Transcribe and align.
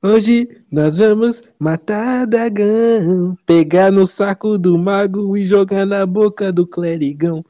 Hoje 0.00 0.64
nós 0.70 0.98
vamos 0.98 1.42
matar 1.58 2.24
dragão, 2.24 3.36
pegar 3.44 3.90
no 3.90 4.06
saco 4.06 4.56
do 4.56 4.78
mago 4.78 5.36
e 5.36 5.42
jogar 5.42 5.84
na 5.84 6.06
boca 6.06 6.52
do 6.52 6.64
clerigão. 6.64 7.44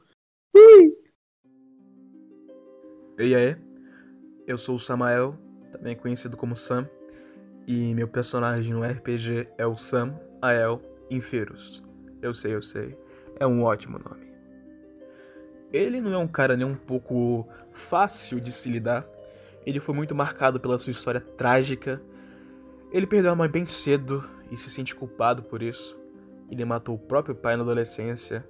Ui! 0.55 0.91
E 3.19 3.35
aí, 3.35 3.55
eu 4.47 4.57
sou 4.57 4.77
o 4.77 4.79
Samael, 4.79 5.37
também 5.71 5.95
conhecido 5.95 6.35
como 6.35 6.57
Sam, 6.57 6.89
e 7.67 7.93
meu 7.93 8.07
personagem 8.07 8.73
no 8.73 8.83
RPG 8.83 9.47
é 9.55 9.67
o 9.67 9.77
Sam 9.77 10.19
Ael 10.41 10.81
Inferus. 11.11 11.83
Eu 12.19 12.33
sei, 12.33 12.55
eu 12.55 12.63
sei, 12.63 12.97
é 13.39 13.45
um 13.45 13.61
ótimo 13.61 13.99
nome. 13.99 14.27
Ele 15.71 16.01
não 16.01 16.13
é 16.13 16.17
um 16.17 16.27
cara 16.27 16.57
nem 16.57 16.65
um 16.65 16.75
pouco 16.75 17.47
fácil 17.71 18.39
de 18.39 18.51
se 18.51 18.71
lidar. 18.71 19.07
Ele 19.67 19.79
foi 19.79 19.93
muito 19.93 20.15
marcado 20.15 20.59
pela 20.59 20.79
sua 20.79 20.89
história 20.89 21.21
trágica 21.21 22.01
ele 22.91 23.05
perdeu 23.05 23.31
a 23.31 23.35
mãe 23.35 23.49
bem 23.49 23.65
cedo 23.65 24.27
e 24.51 24.57
se 24.57 24.69
sente 24.69 24.95
culpado 24.95 25.43
por 25.43 25.61
isso. 25.61 25.99
Ele 26.49 26.65
matou 26.65 26.95
o 26.95 26.99
próprio 26.99 27.35
pai 27.35 27.55
na 27.55 27.63
adolescência. 27.63 28.47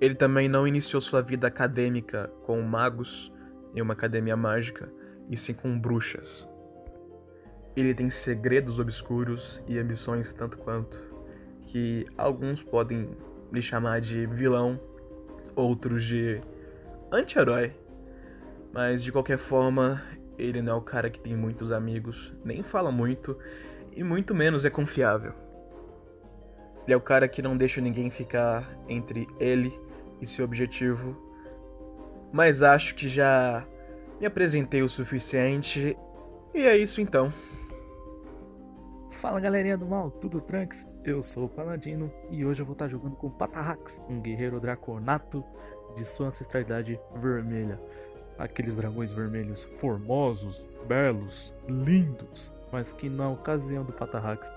Ele 0.00 0.14
também 0.14 0.48
não 0.48 0.66
iniciou 0.66 1.00
sua 1.00 1.20
vida 1.20 1.46
acadêmica 1.46 2.30
com 2.44 2.60
magos 2.62 3.32
em 3.74 3.80
uma 3.80 3.94
academia 3.94 4.36
mágica, 4.36 4.92
e 5.28 5.36
sim 5.36 5.54
com 5.54 5.78
bruxas. 5.78 6.48
Ele 7.74 7.94
tem 7.94 8.10
segredos 8.10 8.78
obscuros 8.78 9.62
e 9.66 9.78
ambições 9.78 10.34
tanto 10.34 10.58
quanto, 10.58 11.10
que 11.62 12.04
alguns 12.18 12.62
podem 12.62 13.16
lhe 13.50 13.62
chamar 13.62 14.00
de 14.00 14.26
vilão, 14.26 14.78
outros 15.56 16.04
de 16.04 16.40
anti-herói. 17.10 17.72
Mas 18.72 19.02
de 19.02 19.10
qualquer 19.10 19.38
forma, 19.38 20.02
ele 20.38 20.62
não 20.62 20.72
é 20.72 20.76
o 20.76 20.80
cara 20.80 21.10
que 21.10 21.20
tem 21.20 21.36
muitos 21.36 21.70
amigos, 21.70 22.32
nem 22.44 22.62
fala 22.62 22.90
muito 22.90 23.38
e 23.94 24.02
muito 24.02 24.34
menos 24.34 24.64
é 24.64 24.70
confiável. 24.70 25.34
Ele 26.84 26.94
é 26.94 26.96
o 26.96 27.00
cara 27.00 27.28
que 27.28 27.42
não 27.42 27.56
deixa 27.56 27.80
ninguém 27.80 28.10
ficar 28.10 28.68
entre 28.88 29.26
ele 29.38 29.78
e 30.20 30.26
seu 30.26 30.44
objetivo. 30.44 31.16
Mas 32.32 32.62
acho 32.62 32.94
que 32.94 33.08
já 33.08 33.66
me 34.18 34.26
apresentei 34.26 34.82
o 34.82 34.88
suficiente 34.88 35.96
e 36.54 36.66
é 36.66 36.76
isso 36.76 37.00
então. 37.00 37.32
Fala 39.12 39.38
galerinha 39.38 39.76
do 39.76 39.86
mal, 39.86 40.10
tudo 40.10 40.40
tranks? 40.40 40.88
Eu 41.04 41.22
sou 41.22 41.44
o 41.44 41.48
Paladino 41.48 42.12
e 42.30 42.44
hoje 42.44 42.62
eu 42.62 42.66
vou 42.66 42.72
estar 42.72 42.88
jogando 42.88 43.14
com 43.14 43.30
Patarrax, 43.30 44.02
um 44.08 44.20
guerreiro 44.20 44.58
draconato 44.58 45.44
de 45.94 46.04
sua 46.04 46.28
ancestralidade 46.28 46.98
vermelha 47.14 47.78
aqueles 48.38 48.74
dragões 48.74 49.12
vermelhos 49.12 49.62
formosos, 49.62 50.68
belos, 50.86 51.54
lindos, 51.68 52.52
mas 52.70 52.92
que 52.92 53.08
na 53.08 53.28
ocasião 53.28 53.84
do 53.84 53.92
Patarrax, 53.92 54.54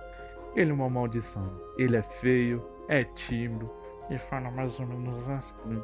ele 0.55 0.71
é 0.71 0.73
uma 0.73 0.89
maldição. 0.89 1.51
Ele 1.77 1.97
é 1.97 2.01
feio, 2.01 2.65
é 2.87 3.03
tímido 3.03 3.69
e 4.09 4.17
fala 4.17 4.49
mais 4.49 4.79
ou 4.79 4.87
menos 4.87 5.27
assim. 5.29 5.81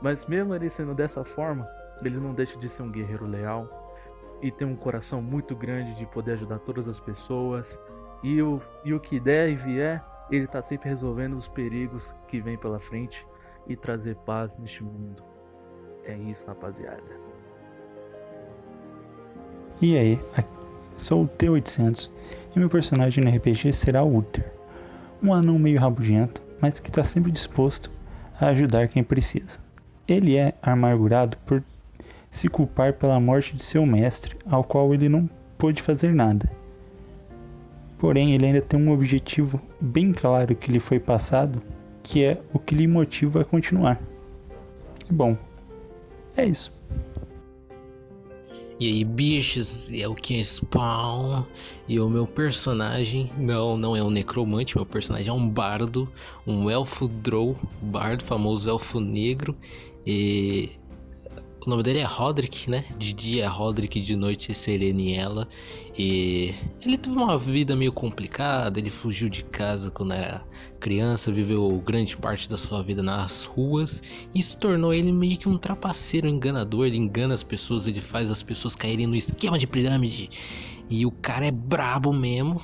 Mas 0.00 0.26
mesmo 0.26 0.54
ele 0.54 0.70
sendo 0.70 0.94
dessa 0.94 1.24
forma, 1.24 1.68
ele 2.02 2.18
não 2.18 2.32
deixa 2.32 2.58
de 2.58 2.68
ser 2.68 2.82
um 2.82 2.90
guerreiro 2.90 3.26
leal 3.26 3.96
e 4.40 4.50
tem 4.52 4.66
um 4.66 4.76
coração 4.76 5.20
muito 5.20 5.56
grande 5.56 5.96
de 5.96 6.06
poder 6.06 6.32
ajudar 6.32 6.60
todas 6.60 6.88
as 6.88 7.00
pessoas. 7.00 7.80
E 8.22 8.40
o, 8.40 8.60
e 8.84 8.94
o 8.94 9.00
que 9.00 9.18
der 9.18 9.48
e 9.48 9.56
vier, 9.56 10.04
ele 10.30 10.44
está 10.44 10.62
sempre 10.62 10.88
resolvendo 10.88 11.34
os 11.34 11.48
perigos 11.48 12.14
que 12.28 12.40
vem 12.40 12.56
pela 12.56 12.78
frente 12.78 13.26
e 13.66 13.76
trazer 13.76 14.16
paz 14.16 14.56
neste 14.56 14.84
mundo. 14.84 15.22
É 16.08 16.14
isso, 16.14 16.46
rapaziada. 16.46 17.02
E 19.80 19.96
aí, 19.96 20.18
sou 20.96 21.24
o 21.24 21.28
T800 21.28 22.10
e 22.56 22.58
meu 22.58 22.70
personagem 22.70 23.22
no 23.22 23.30
RPG 23.30 23.74
será 23.74 24.02
o 24.02 24.16
Uther, 24.16 24.50
um 25.22 25.34
anão 25.34 25.58
meio 25.58 25.78
rabugento, 25.78 26.42
mas 26.60 26.80
que 26.80 26.88
está 26.88 27.04
sempre 27.04 27.30
disposto 27.30 27.90
a 28.40 28.46
ajudar 28.48 28.88
quem 28.88 29.04
precisa. 29.04 29.60
Ele 30.08 30.36
é 30.36 30.54
amargurado 30.62 31.36
por 31.44 31.62
se 32.30 32.48
culpar 32.48 32.94
pela 32.94 33.20
morte 33.20 33.54
de 33.54 33.62
seu 33.62 33.84
mestre, 33.84 34.34
ao 34.46 34.64
qual 34.64 34.94
ele 34.94 35.10
não 35.10 35.28
pôde 35.58 35.82
fazer 35.82 36.14
nada. 36.14 36.50
Porém, 37.98 38.32
ele 38.32 38.46
ainda 38.46 38.62
tem 38.62 38.80
um 38.80 38.92
objetivo 38.92 39.60
bem 39.78 40.12
claro 40.12 40.54
que 40.54 40.72
lhe 40.72 40.80
foi 40.80 40.98
passado, 40.98 41.62
que 42.02 42.24
é 42.24 42.40
o 42.52 42.58
que 42.58 42.74
lhe 42.74 42.86
motiva 42.86 43.42
a 43.42 43.44
continuar. 43.44 44.00
Bom, 45.10 45.36
é 46.38 46.46
isso. 46.46 46.72
E 48.80 48.86
aí, 48.86 49.04
bichos, 49.04 49.90
é 49.92 50.06
o 50.06 50.14
que 50.14 50.42
Spawn. 50.42 51.44
E 51.88 51.98
o 51.98 52.08
meu 52.08 52.26
personagem, 52.26 53.30
não, 53.36 53.76
não 53.76 53.96
é 53.96 54.02
um 54.02 54.10
necromante, 54.10 54.76
meu 54.76 54.86
personagem 54.86 55.28
é 55.28 55.32
um 55.32 55.48
bardo, 55.48 56.08
um 56.46 56.70
elfo 56.70 57.08
drow, 57.08 57.56
bardo, 57.82 58.22
famoso 58.22 58.70
elfo 58.70 59.00
negro. 59.00 59.56
E 60.06 60.70
o 61.66 61.70
nome 61.70 61.82
dele 61.82 61.98
é 61.98 62.04
Roderick, 62.04 62.70
né? 62.70 62.84
De 62.96 63.12
dia 63.12 63.44
é 63.44 63.46
Roderick, 63.46 64.00
de 64.00 64.14
noite 64.14 64.50
é 64.52 64.54
Sereniela. 64.54 65.46
E 65.96 66.54
ele 66.84 66.96
teve 66.96 67.16
uma 67.16 67.36
vida 67.36 67.74
meio 67.74 67.92
complicada, 67.92 68.78
ele 68.78 68.90
fugiu 68.90 69.28
de 69.28 69.44
casa 69.44 69.90
quando 69.90 70.12
era 70.12 70.44
criança, 70.78 71.32
viveu 71.32 71.82
grande 71.84 72.16
parte 72.16 72.48
da 72.48 72.56
sua 72.56 72.82
vida 72.82 73.02
nas 73.02 73.44
ruas. 73.44 74.02
Isso 74.34 74.56
tornou 74.58 74.94
ele 74.94 75.12
meio 75.12 75.36
que 75.36 75.48
um 75.48 75.58
trapaceiro 75.58 76.28
enganador, 76.28 76.86
ele 76.86 76.96
engana 76.96 77.34
as 77.34 77.42
pessoas, 77.42 77.88
ele 77.88 78.00
faz 78.00 78.30
as 78.30 78.42
pessoas 78.42 78.76
caírem 78.76 79.06
no 79.06 79.16
esquema 79.16 79.58
de 79.58 79.66
pirâmide. 79.66 80.30
E 80.88 81.04
o 81.04 81.10
cara 81.10 81.44
é 81.44 81.50
brabo 81.50 82.12
mesmo, 82.12 82.62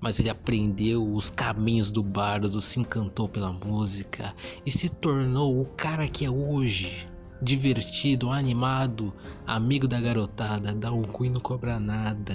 mas 0.00 0.18
ele 0.18 0.30
aprendeu 0.30 1.06
os 1.12 1.28
caminhos 1.28 1.92
do 1.92 2.02
bardo, 2.02 2.60
se 2.60 2.80
encantou 2.80 3.28
pela 3.28 3.52
música 3.52 4.34
e 4.64 4.70
se 4.72 4.88
tornou 4.88 5.60
o 5.60 5.66
cara 5.66 6.08
que 6.08 6.24
é 6.24 6.30
hoje 6.30 7.11
divertido, 7.42 8.30
animado, 8.30 9.12
amigo 9.44 9.88
da 9.88 10.00
garotada, 10.00 10.72
dá 10.72 10.92
um 10.92 11.02
ruim 11.02 11.30
não 11.30 11.40
cobra 11.40 11.80
nada. 11.80 12.34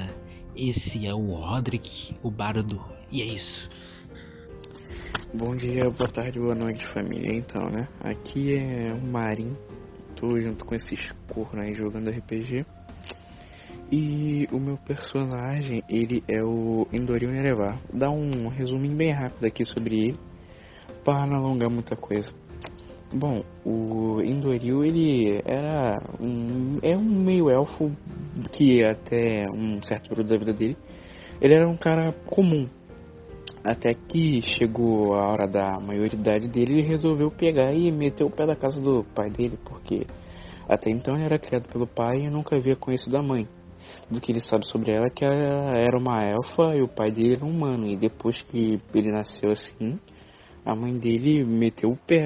Esse 0.53 1.07
é 1.07 1.13
o 1.13 1.31
Roderick, 1.31 2.13
o 2.21 2.29
bardo, 2.29 2.83
e 3.09 3.21
é 3.21 3.25
isso. 3.25 3.69
Bom 5.33 5.55
dia, 5.55 5.89
boa 5.89 6.09
tarde, 6.09 6.39
boa 6.39 6.55
noite 6.55 6.85
família, 6.87 7.33
então 7.33 7.69
né, 7.69 7.87
aqui 8.01 8.57
é 8.57 8.91
o 8.91 9.01
Marin, 9.07 9.55
tô 10.15 10.39
junto 10.41 10.65
com 10.65 10.75
esses 10.75 11.13
cornos 11.27 11.65
aí 11.65 11.73
jogando 11.73 12.09
RPG. 12.09 12.65
E 13.89 14.45
o 14.51 14.59
meu 14.59 14.75
personagem, 14.75 15.81
ele 15.87 16.21
é 16.27 16.43
o 16.43 16.85
Endoril 16.91 17.31
Nerevar. 17.31 17.79
Dar 17.93 18.09
um 18.09 18.49
resuminho 18.49 18.97
bem 18.97 19.13
rápido 19.13 19.45
aqui 19.45 19.63
sobre 19.63 19.99
ele, 19.99 20.19
para 21.05 21.25
não 21.25 21.37
alongar 21.37 21.69
muita 21.69 21.95
coisa. 21.95 22.33
Bom, 23.13 23.41
o 23.65 24.21
Endoril 24.21 24.83
ele 24.83 25.41
era 25.45 25.97
um 26.19 26.77
é 26.81 26.95
um 26.95 27.03
meio 27.03 27.49
elfo 27.49 27.89
que 28.51 28.83
até 28.83 29.45
um 29.49 29.81
certo 29.81 30.09
período 30.09 30.27
da 30.27 30.37
vida 30.37 30.53
dele 30.53 30.77
ele 31.39 31.53
era 31.53 31.67
um 31.67 31.77
cara 31.77 32.11
comum. 32.25 32.67
Até 33.63 33.93
que 33.93 34.41
chegou 34.41 35.13
a 35.13 35.27
hora 35.29 35.47
da 35.47 35.79
maioridade 35.79 36.47
dele, 36.47 36.79
ele 36.79 36.87
resolveu 36.87 37.29
pegar 37.31 37.73
e 37.73 37.91
meter 37.91 38.23
o 38.23 38.29
pé 38.29 38.45
da 38.45 38.55
casa 38.55 38.79
do 38.79 39.03
pai 39.15 39.29
dele, 39.29 39.57
porque 39.63 40.05
até 40.67 40.89
então 40.89 41.15
ele 41.15 41.25
era 41.25 41.39
criado 41.39 41.67
pelo 41.67 41.87
pai 41.87 42.21
e 42.21 42.29
nunca 42.29 42.55
havia 42.55 42.75
conhecido 42.75 43.17
a 43.17 43.21
mãe. 43.21 43.47
Do 44.09 44.21
que 44.21 44.31
ele 44.31 44.39
sabe 44.39 44.65
sobre 44.67 44.93
ela 44.93 45.07
é 45.07 45.09
que 45.09 45.23
ela 45.23 45.77
era 45.77 45.97
uma 45.97 46.23
elfa 46.23 46.75
e 46.75 46.81
o 46.81 46.87
pai 46.87 47.11
dele 47.11 47.35
era 47.35 47.45
um 47.45 47.49
humano. 47.49 47.87
E 47.87 47.97
depois 47.97 48.41
que 48.41 48.79
ele 48.93 49.11
nasceu 49.11 49.51
assim, 49.51 49.99
a 50.65 50.75
mãe 50.75 50.93
dele 50.97 51.43
meteu 51.45 51.89
o 51.91 51.97
pé 51.97 52.25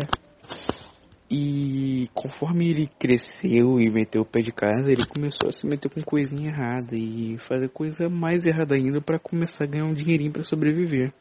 e 1.32 2.10
conforme 2.14 2.70
ele 2.70 2.90
cresceu 3.00 3.80
e 3.80 3.90
meteu 3.90 4.24
o 4.24 4.26
pé 4.26 4.42
de 4.42 4.52
casa, 4.52 4.92
ele 4.92 5.06
começou 5.06 5.48
a 5.48 5.54
se 5.54 5.66
meter 5.66 5.90
com 5.90 6.02
coisinha 6.02 6.50
errada 6.50 6.94
e 6.94 7.38
fazer 7.48 7.70
coisa 7.70 8.10
mais 8.10 8.44
errada 8.44 8.76
ainda 8.76 9.00
para 9.00 9.18
começar 9.18 9.64
a 9.64 9.68
ganhar 9.68 9.86
um 9.86 9.94
dinheirinho 9.94 10.34
para 10.34 10.44
sobreviver. 10.44 11.14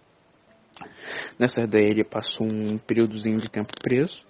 Nessa 1.39 1.63
ideia 1.63 1.87
ele 1.87 2.03
passou 2.03 2.45
um 2.45 2.77
períodozinho 2.79 3.39
de 3.39 3.49
tempo 3.49 3.71
preso 3.81 4.21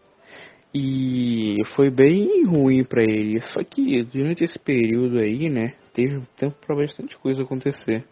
e 0.75 1.57
foi 1.75 1.91
bem 1.91 2.45
ruim 2.45 2.85
para 2.85 3.03
ele. 3.03 3.41
Só 3.41 3.65
que 3.65 4.03
durante 4.03 4.45
esse 4.45 4.59
período 4.59 5.19
aí, 5.19 5.49
né, 5.51 5.77
teve 5.95 6.21
tempo 6.37 6.57
para 6.61 6.77
bastante 6.77 7.17
coisa 7.17 7.43
acontecer. 7.43 8.05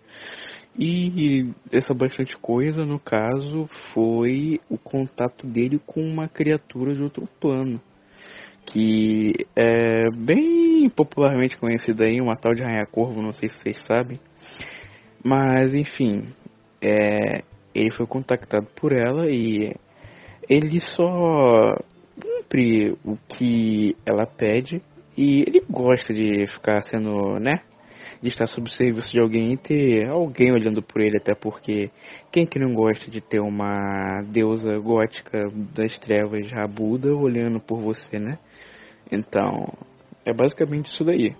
E 0.78 1.50
essa 1.72 1.92
bastante 1.92 2.36
coisa, 2.38 2.84
no 2.84 3.00
caso, 3.00 3.66
foi 3.92 4.60
o 4.70 4.78
contato 4.78 5.44
dele 5.44 5.80
com 5.84 6.00
uma 6.00 6.28
criatura 6.28 6.94
de 6.94 7.02
outro 7.02 7.28
plano. 7.40 7.80
Que 8.64 9.32
é 9.56 10.08
bem 10.14 10.88
popularmente 10.90 11.56
conhecida 11.56 12.04
aí, 12.04 12.20
uma 12.20 12.34
tal 12.36 12.54
de 12.54 12.62
Rainha 12.62 12.86
Corvo, 12.86 13.20
não 13.20 13.32
sei 13.32 13.48
se 13.48 13.58
vocês 13.58 13.78
sabem. 13.84 14.20
Mas 15.24 15.74
enfim, 15.74 16.28
é, 16.80 17.42
ele 17.74 17.90
foi 17.90 18.06
contactado 18.06 18.66
por 18.76 18.92
ela 18.92 19.26
e 19.28 19.74
ele 20.48 20.80
só 20.80 21.76
cumpre 22.20 22.92
o 23.04 23.16
que 23.28 23.96
ela 24.06 24.26
pede 24.26 24.80
e 25.16 25.42
ele 25.42 25.60
gosta 25.68 26.12
de 26.12 26.46
ficar 26.48 26.82
sendo, 26.82 27.38
né, 27.40 27.62
de 28.20 28.28
estar 28.28 28.46
sob 28.46 28.68
o 28.68 28.72
serviço 28.72 29.12
de 29.12 29.20
alguém 29.20 29.52
e 29.52 29.56
ter 29.56 30.08
alguém 30.08 30.52
olhando 30.52 30.82
por 30.82 31.00
ele, 31.00 31.18
até 31.18 31.34
porque 31.34 31.90
quem 32.32 32.46
que 32.46 32.58
não 32.58 32.74
gosta 32.74 33.10
de 33.10 33.20
ter 33.20 33.40
uma 33.40 34.22
deusa 34.26 34.76
gótica 34.78 35.48
das 35.74 35.98
trevas 35.98 36.50
rabuda 36.50 37.14
olhando 37.14 37.60
por 37.60 37.78
você, 37.78 38.18
né? 38.18 38.38
Então, 39.10 39.72
é 40.24 40.32
basicamente 40.32 40.86
isso 40.86 41.04
daí. 41.04 41.34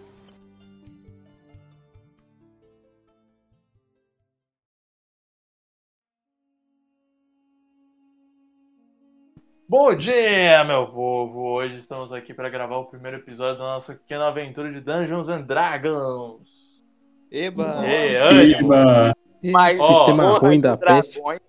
Bom 9.71 9.95
dia, 9.95 10.65
meu 10.65 10.87
povo! 10.87 11.57
Hoje 11.59 11.75
estamos 11.75 12.11
aqui 12.11 12.33
para 12.33 12.49
gravar 12.49 12.79
o 12.79 12.87
primeiro 12.87 13.19
episódio 13.19 13.59
da 13.59 13.65
nossa 13.65 13.95
pequena 13.95 14.29
aventura 14.29 14.73
de 14.73 14.81
Dungeons 14.81 15.29
and 15.29 15.43
Dragons. 15.43 16.68
Eba! 17.31 17.85
E 17.87 18.17
ânimo! 18.17 18.69
Mas 19.53 19.79
Ó, 19.79 19.95
Sistema 19.95 20.23
Morra 20.25 20.39
ruim 20.39 20.57
de 20.57 20.63
da 20.63 20.77
peste. 20.77 21.15
Dragões, 21.15 21.41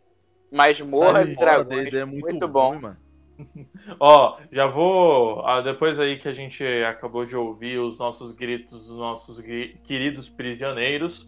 Masmorra 0.51 1.13
Sai 1.13 1.27
de 1.27 1.35
Dragões, 1.35 1.93
é 1.93 2.05
muito, 2.05 2.47
bom. 2.47 2.69
ruim, 2.69 2.81
mano. 2.81 2.97
Ó, 3.99 4.37
já 4.51 4.67
vou. 4.67 5.45
ah, 5.45 5.61
depois 5.61 5.99
aí 5.99 6.17
que 6.17 6.27
a 6.27 6.33
gente 6.33 6.63
acabou 6.83 7.25
de 7.25 7.35
ouvir 7.35 7.79
os 7.79 7.97
nossos 7.97 8.31
gritos 8.33 8.85
dos 8.87 8.97
nossos 8.97 9.41
queridos 9.83 10.29
prisioneiros, 10.29 11.27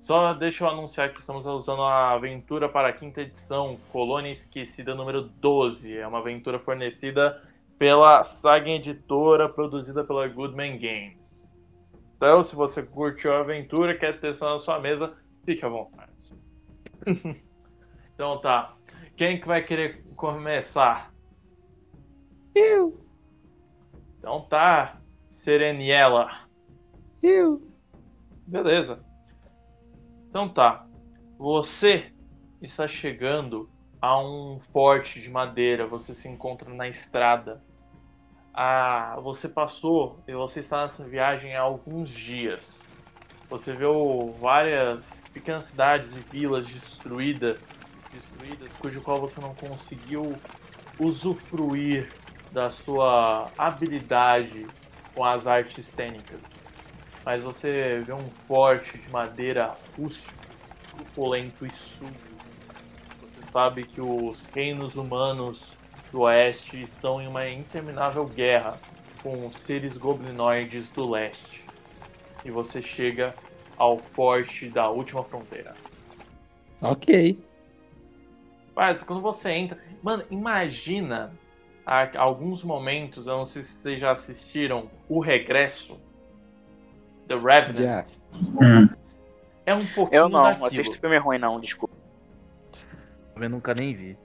só 0.00 0.32
deixa 0.32 0.64
eu 0.64 0.68
anunciar 0.68 1.10
que 1.10 1.20
estamos 1.20 1.46
usando 1.46 1.82
a 1.82 2.12
aventura 2.12 2.68
para 2.68 2.88
a 2.88 2.92
quinta 2.92 3.20
edição, 3.22 3.76
Colônia 3.90 4.30
Esquecida 4.30 4.94
número 4.94 5.22
12. 5.22 5.96
É 5.96 6.06
uma 6.06 6.18
aventura 6.18 6.58
fornecida 6.58 7.42
pela 7.78 8.22
Saga 8.24 8.70
Editora, 8.70 9.48
produzida 9.48 10.04
pela 10.04 10.26
Goodman 10.28 10.78
Games. 10.78 11.17
Então, 12.18 12.42
se 12.42 12.56
você 12.56 12.82
curtiu 12.82 13.32
a 13.32 13.38
aventura 13.40 13.92
e 13.92 13.98
quer 13.98 14.18
testar 14.18 14.52
na 14.52 14.58
sua 14.58 14.80
mesa, 14.80 15.16
fique 15.44 15.64
à 15.64 15.68
vontade. 15.68 16.12
então 18.12 18.40
tá. 18.40 18.76
Quem 19.16 19.40
que 19.40 19.46
vai 19.46 19.62
querer 19.62 20.04
começar? 20.16 21.14
Eu, 22.52 23.00
Então 24.18 24.40
tá, 24.48 25.00
Sereniela. 25.30 26.28
eu. 27.22 27.62
Beleza. 28.44 29.04
Então 30.28 30.48
tá. 30.48 30.88
Você 31.38 32.12
está 32.60 32.88
chegando 32.88 33.70
a 34.02 34.20
um 34.20 34.58
forte 34.72 35.20
de 35.20 35.30
madeira. 35.30 35.86
Você 35.86 36.12
se 36.12 36.28
encontra 36.28 36.74
na 36.74 36.88
estrada. 36.88 37.62
Ah, 38.52 39.18
você 39.22 39.48
passou 39.48 40.22
e 40.26 40.34
você 40.34 40.60
está 40.60 40.82
nessa 40.82 41.06
viagem 41.08 41.54
há 41.56 41.60
alguns 41.60 42.10
dias. 42.10 42.86
Você 43.48 43.76
viu 43.76 44.38
várias 44.40 45.28
pequenas 45.32 45.66
cidades 45.66 46.16
e 46.16 46.22
vilas 46.22 46.68
destruídas, 46.68 47.60
destruídas, 48.12 48.76
cujo 48.76 49.02
qual 49.02 49.20
você 49.20 49.40
não 49.40 49.54
conseguiu 49.54 50.44
usufruir 50.98 52.20
da 52.50 52.70
sua 52.70 53.54
habilidade 53.58 54.74
com 55.14 55.24
as 55.24 55.46
artes 55.46 55.86
cênicas. 55.94 56.64
Mas 57.24 57.42
você 57.42 58.02
vê 58.04 58.12
um 58.14 58.30
forte 58.46 59.00
de 59.00 59.10
madeira 59.10 59.78
rústica, 59.96 60.54
opulento 60.92 61.66
e 61.66 61.72
sujo. 61.72 62.42
Você 63.20 63.42
sabe 63.42 63.86
que 63.86 64.00
os 64.00 64.46
reinos 64.48 64.96
humanos 64.96 65.77
do 66.10 66.20
oeste 66.20 66.80
estão 66.82 67.20
em 67.20 67.26
uma 67.26 67.48
interminável 67.48 68.24
guerra 68.26 68.78
com 69.22 69.46
os 69.46 69.56
seres 69.56 69.96
goblinoides 69.96 70.90
do 70.90 71.08
leste. 71.08 71.64
E 72.44 72.50
você 72.50 72.80
chega 72.80 73.34
ao 73.76 73.98
forte 73.98 74.68
da 74.68 74.88
última 74.88 75.22
fronteira. 75.24 75.74
Ok. 76.80 77.38
Mas 78.74 79.02
quando 79.02 79.20
você 79.20 79.50
entra. 79.50 79.78
Mano, 80.02 80.24
imagina 80.30 81.32
há 81.84 82.08
alguns 82.18 82.62
momentos, 82.62 83.26
eu 83.26 83.36
não 83.38 83.46
sei 83.46 83.62
se 83.62 83.72
vocês 83.72 84.00
já 84.00 84.12
assistiram 84.12 84.88
O 85.08 85.20
Regresso. 85.20 86.00
The 87.26 87.34
Revenant. 87.34 88.16
É 89.66 89.74
um 89.74 89.84
pouquinho 89.86 90.20
Eu 90.20 90.28
não, 90.28 90.42
daquilo. 90.44 90.66
assisto 90.66 91.00
filme 91.00 91.18
ruim 91.18 91.38
não, 91.38 91.60
desculpa. 91.60 91.94
Eu 93.36 93.50
nunca 93.50 93.74
nem 93.78 93.94
vi. 93.94 94.16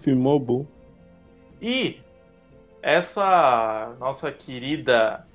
Filmou 0.00 0.38
bom. 0.38 0.66
E 1.60 1.98
essa 2.82 3.94
nossa 3.98 4.30
querida, 4.30 5.26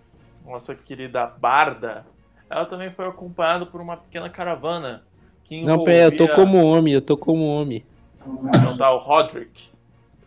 nossa 0.45 0.75
querida 0.75 1.25
Barda, 1.25 2.05
ela 2.49 2.65
também 2.65 2.91
foi 2.91 3.05
acompanhada 3.07 3.65
por 3.65 3.81
uma 3.81 3.97
pequena 3.97 4.29
caravana 4.29 5.03
que 5.43 5.61
Não, 5.63 5.83
pera, 5.83 6.05
eu 6.13 6.15
tô 6.17 6.23
envolvia- 6.25 6.35
como 6.35 6.63
homem, 6.63 6.93
eu 6.93 7.01
tô 7.01 7.17
como 7.17 7.45
homem. 7.45 7.83
Então 8.55 8.77
tá 8.77 8.91
o 8.91 8.97
Roderick. 8.97 9.69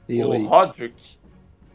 Eu 0.09 0.31
o. 0.31 0.47
Roderick, 0.47 1.17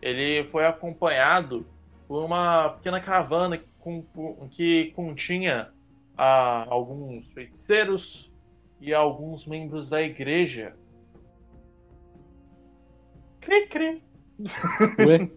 ele 0.02 0.44
foi 0.50 0.66
acompanhado 0.66 1.66
por 2.08 2.24
uma 2.24 2.70
pequena 2.70 3.00
caravana 3.00 3.60
com- 3.80 4.04
que 4.52 4.92
continha 4.96 5.70
ah, 6.18 6.66
alguns 6.70 7.32
feiticeiros 7.32 8.30
e 8.82 8.94
alguns 8.94 9.46
membros 9.46 9.90
da 9.90 10.02
igreja. 10.02 10.74
Cri, 13.50 13.66
cri. 13.66 14.04
Ué? 15.08 15.32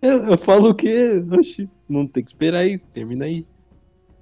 Eu, 0.00 0.30
eu 0.30 0.38
falo 0.38 0.70
o 0.70 0.74
quê? 0.74 1.22
Oxi, 1.30 1.68
não 1.86 2.06
tem 2.06 2.24
que 2.24 2.30
esperar 2.30 2.60
aí, 2.60 2.78
termina 2.78 3.26
aí. 3.26 3.46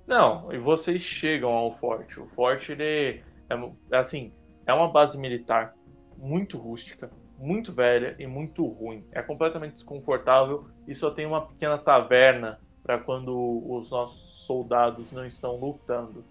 Não, 0.04 0.52
e 0.52 0.58
vocês 0.58 1.00
chegam 1.00 1.50
ao 1.50 1.72
forte. 1.72 2.19
O 2.19 2.26
forte, 2.26 2.72
ele 2.72 3.22
é 3.48 3.96
assim, 3.96 4.32
é 4.66 4.75
uma 4.75 4.88
base 4.88 5.16
militar 5.16 5.76
muito 6.19 6.58
rústica, 6.58 7.08
muito 7.38 7.72
velha 7.72 8.16
e 8.19 8.26
muito 8.26 8.66
ruim. 8.66 9.04
É 9.12 9.22
completamente 9.22 9.75
desconfortável 9.75 10.66
e 10.88 10.92
só 10.92 11.12
tem 11.12 11.25
uma 11.25 11.46
pequena 11.46 11.78
taverna 11.78 12.58
para 12.82 12.99
quando 12.99 13.62
os 13.64 13.90
nossos 13.90 14.44
soldados 14.44 15.12
não 15.12 15.25
estão 15.25 15.54
lutando. 15.54 16.25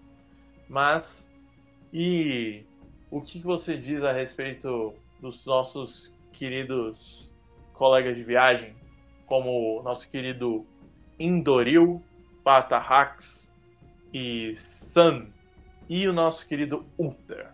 Mas 0.68 1.26
e 1.90 2.66
o 3.10 3.22
que 3.22 3.38
você 3.38 3.74
diz 3.74 4.02
a 4.02 4.12
respeito 4.12 4.92
dos 5.18 5.46
nossos 5.46 6.14
queridos 6.36 7.30
colegas 7.72 8.16
de 8.16 8.22
viagem, 8.22 8.74
como 9.26 9.80
o 9.80 9.82
nosso 9.82 10.08
querido 10.10 10.66
Indoril, 11.18 12.02
Patarrax 12.44 13.52
e 14.12 14.54
Sun 14.54 15.26
e 15.88 16.06
o 16.06 16.12
nosso 16.12 16.46
querido 16.46 16.84
Uther? 16.98 17.48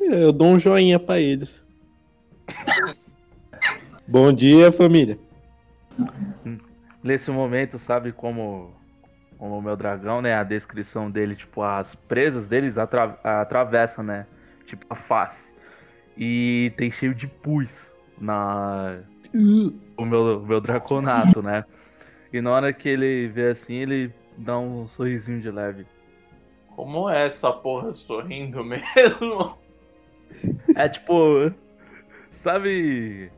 Eu 0.00 0.32
dou 0.32 0.48
um 0.48 0.58
joinha 0.58 0.98
pra 0.98 1.20
eles. 1.20 1.66
Bom 4.06 4.32
dia, 4.32 4.70
família. 4.70 5.18
Nesse 7.02 7.30
momento, 7.30 7.78
sabe 7.78 8.12
como, 8.12 8.74
como 9.38 9.58
o 9.58 9.62
meu 9.62 9.76
dragão, 9.76 10.20
né? 10.20 10.34
A 10.34 10.42
descrição 10.42 11.10
dele, 11.10 11.34
tipo, 11.34 11.62
as 11.62 11.94
presas 11.94 12.46
deles 12.46 12.78
atra- 12.78 13.18
atravessam, 13.22 14.04
né? 14.04 14.26
Tipo, 14.66 14.84
a 14.90 14.94
face. 14.94 15.54
E 16.16 16.72
tem 16.76 16.90
cheio 16.90 17.14
de 17.14 17.26
pus 17.26 17.94
na. 18.20 19.00
O 19.96 20.04
meu, 20.04 20.40
meu 20.40 20.60
draconato, 20.60 21.42
né? 21.42 21.64
E 22.32 22.40
na 22.40 22.50
hora 22.50 22.72
que 22.72 22.88
ele 22.88 23.28
vê 23.28 23.48
assim, 23.48 23.74
ele 23.74 24.12
dá 24.36 24.58
um 24.58 24.86
sorrisinho 24.86 25.40
de 25.40 25.50
leve. 25.50 25.86
Como 26.74 27.08
é 27.08 27.26
essa 27.26 27.50
porra 27.52 27.90
sorrindo 27.90 28.62
mesmo? 28.64 29.58
É 30.74 30.88
tipo. 30.88 31.52
Sabe. 32.30 33.30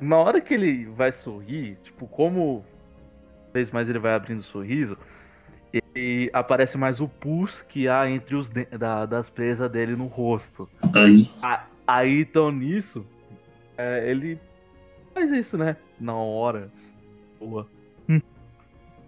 Na 0.00 0.16
hora 0.18 0.40
que 0.40 0.54
ele 0.54 0.86
vai 0.86 1.12
sorrir, 1.12 1.76
tipo, 1.82 2.06
como. 2.06 2.64
Vez 3.52 3.70
mais 3.70 3.88
ele 3.88 3.98
vai 3.98 4.14
abrindo 4.14 4.40
o 4.40 4.42
sorriso. 4.44 4.96
E 5.94 6.30
aparece 6.32 6.76
mais 6.78 7.00
o 7.00 7.08
pus 7.08 7.62
que 7.62 7.88
há 7.88 8.08
entre 8.10 8.34
os 8.34 8.50
da- 8.50 9.04
das 9.06 9.28
presas 9.30 9.70
dele 9.70 9.94
no 9.94 10.06
rosto. 10.06 10.68
Aí. 10.94 11.22
Aí 11.86 12.20
então 12.22 12.50
nisso. 12.50 13.04
é, 13.76 14.08
ele 14.10 14.38
faz 15.14 15.30
isso, 15.30 15.56
né? 15.58 15.76
Na 16.00 16.14
hora. 16.14 16.70
Boa. 17.40 17.66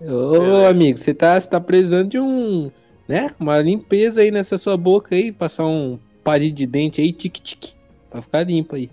Ô, 0.03 0.67
amigo, 0.67 0.99
você 0.99 1.15
tá, 1.15 1.41
você 1.41 1.49
tá 1.49 1.61
precisando 1.61 2.11
de 2.11 2.19
um. 2.19 2.71
né? 3.09 3.31
Uma 3.39 3.59
limpeza 3.61 4.21
aí 4.21 4.31
nessa 4.31 4.59
sua 4.59 4.77
boca 4.77 5.15
aí. 5.15 5.33
Passar 5.33 5.65
um 5.67 5.99
palito 6.23 6.57
de 6.57 6.67
dente 6.67 7.01
aí, 7.01 7.13
tique-tique. 7.13 7.75
Pra 8.11 8.21
ficar 8.21 8.43
limpo 8.45 8.75
aí. 8.77 8.91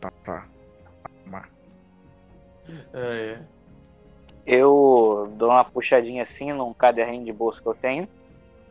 Tá, 0.00 0.10
tá. 0.24 0.48
É, 2.92 3.38
Eu 4.46 5.32
dou 5.36 5.50
uma 5.50 5.64
puxadinha 5.64 6.22
assim 6.22 6.52
num 6.52 6.72
caderninho 6.72 7.24
de 7.24 7.32
bolso 7.32 7.62
que 7.62 7.68
eu 7.68 7.74
tenho, 7.74 8.08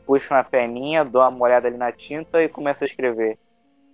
puxo 0.05 0.33
uma 0.33 0.43
peninha, 0.43 1.03
dou 1.03 1.21
uma 1.27 1.45
olhada 1.45 1.67
ali 1.67 1.77
na 1.77 1.91
tinta 1.91 2.41
e 2.41 2.49
começo 2.49 2.83
a 2.83 2.87
escrever. 2.87 3.37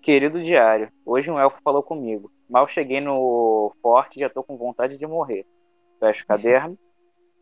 Querido 0.01 0.41
diário, 0.41 0.91
hoje 1.05 1.29
um 1.29 1.39
elfo 1.39 1.61
falou 1.61 1.83
comigo. 1.83 2.31
Mal 2.49 2.67
cheguei 2.67 3.01
no 3.01 3.73
forte 3.81 4.19
já 4.19 4.29
tô 4.29 4.43
com 4.43 4.57
vontade 4.57 4.97
de 4.97 5.05
morrer. 5.05 5.45
Fecho 5.99 6.23
o 6.23 6.27
caderno, 6.27 6.77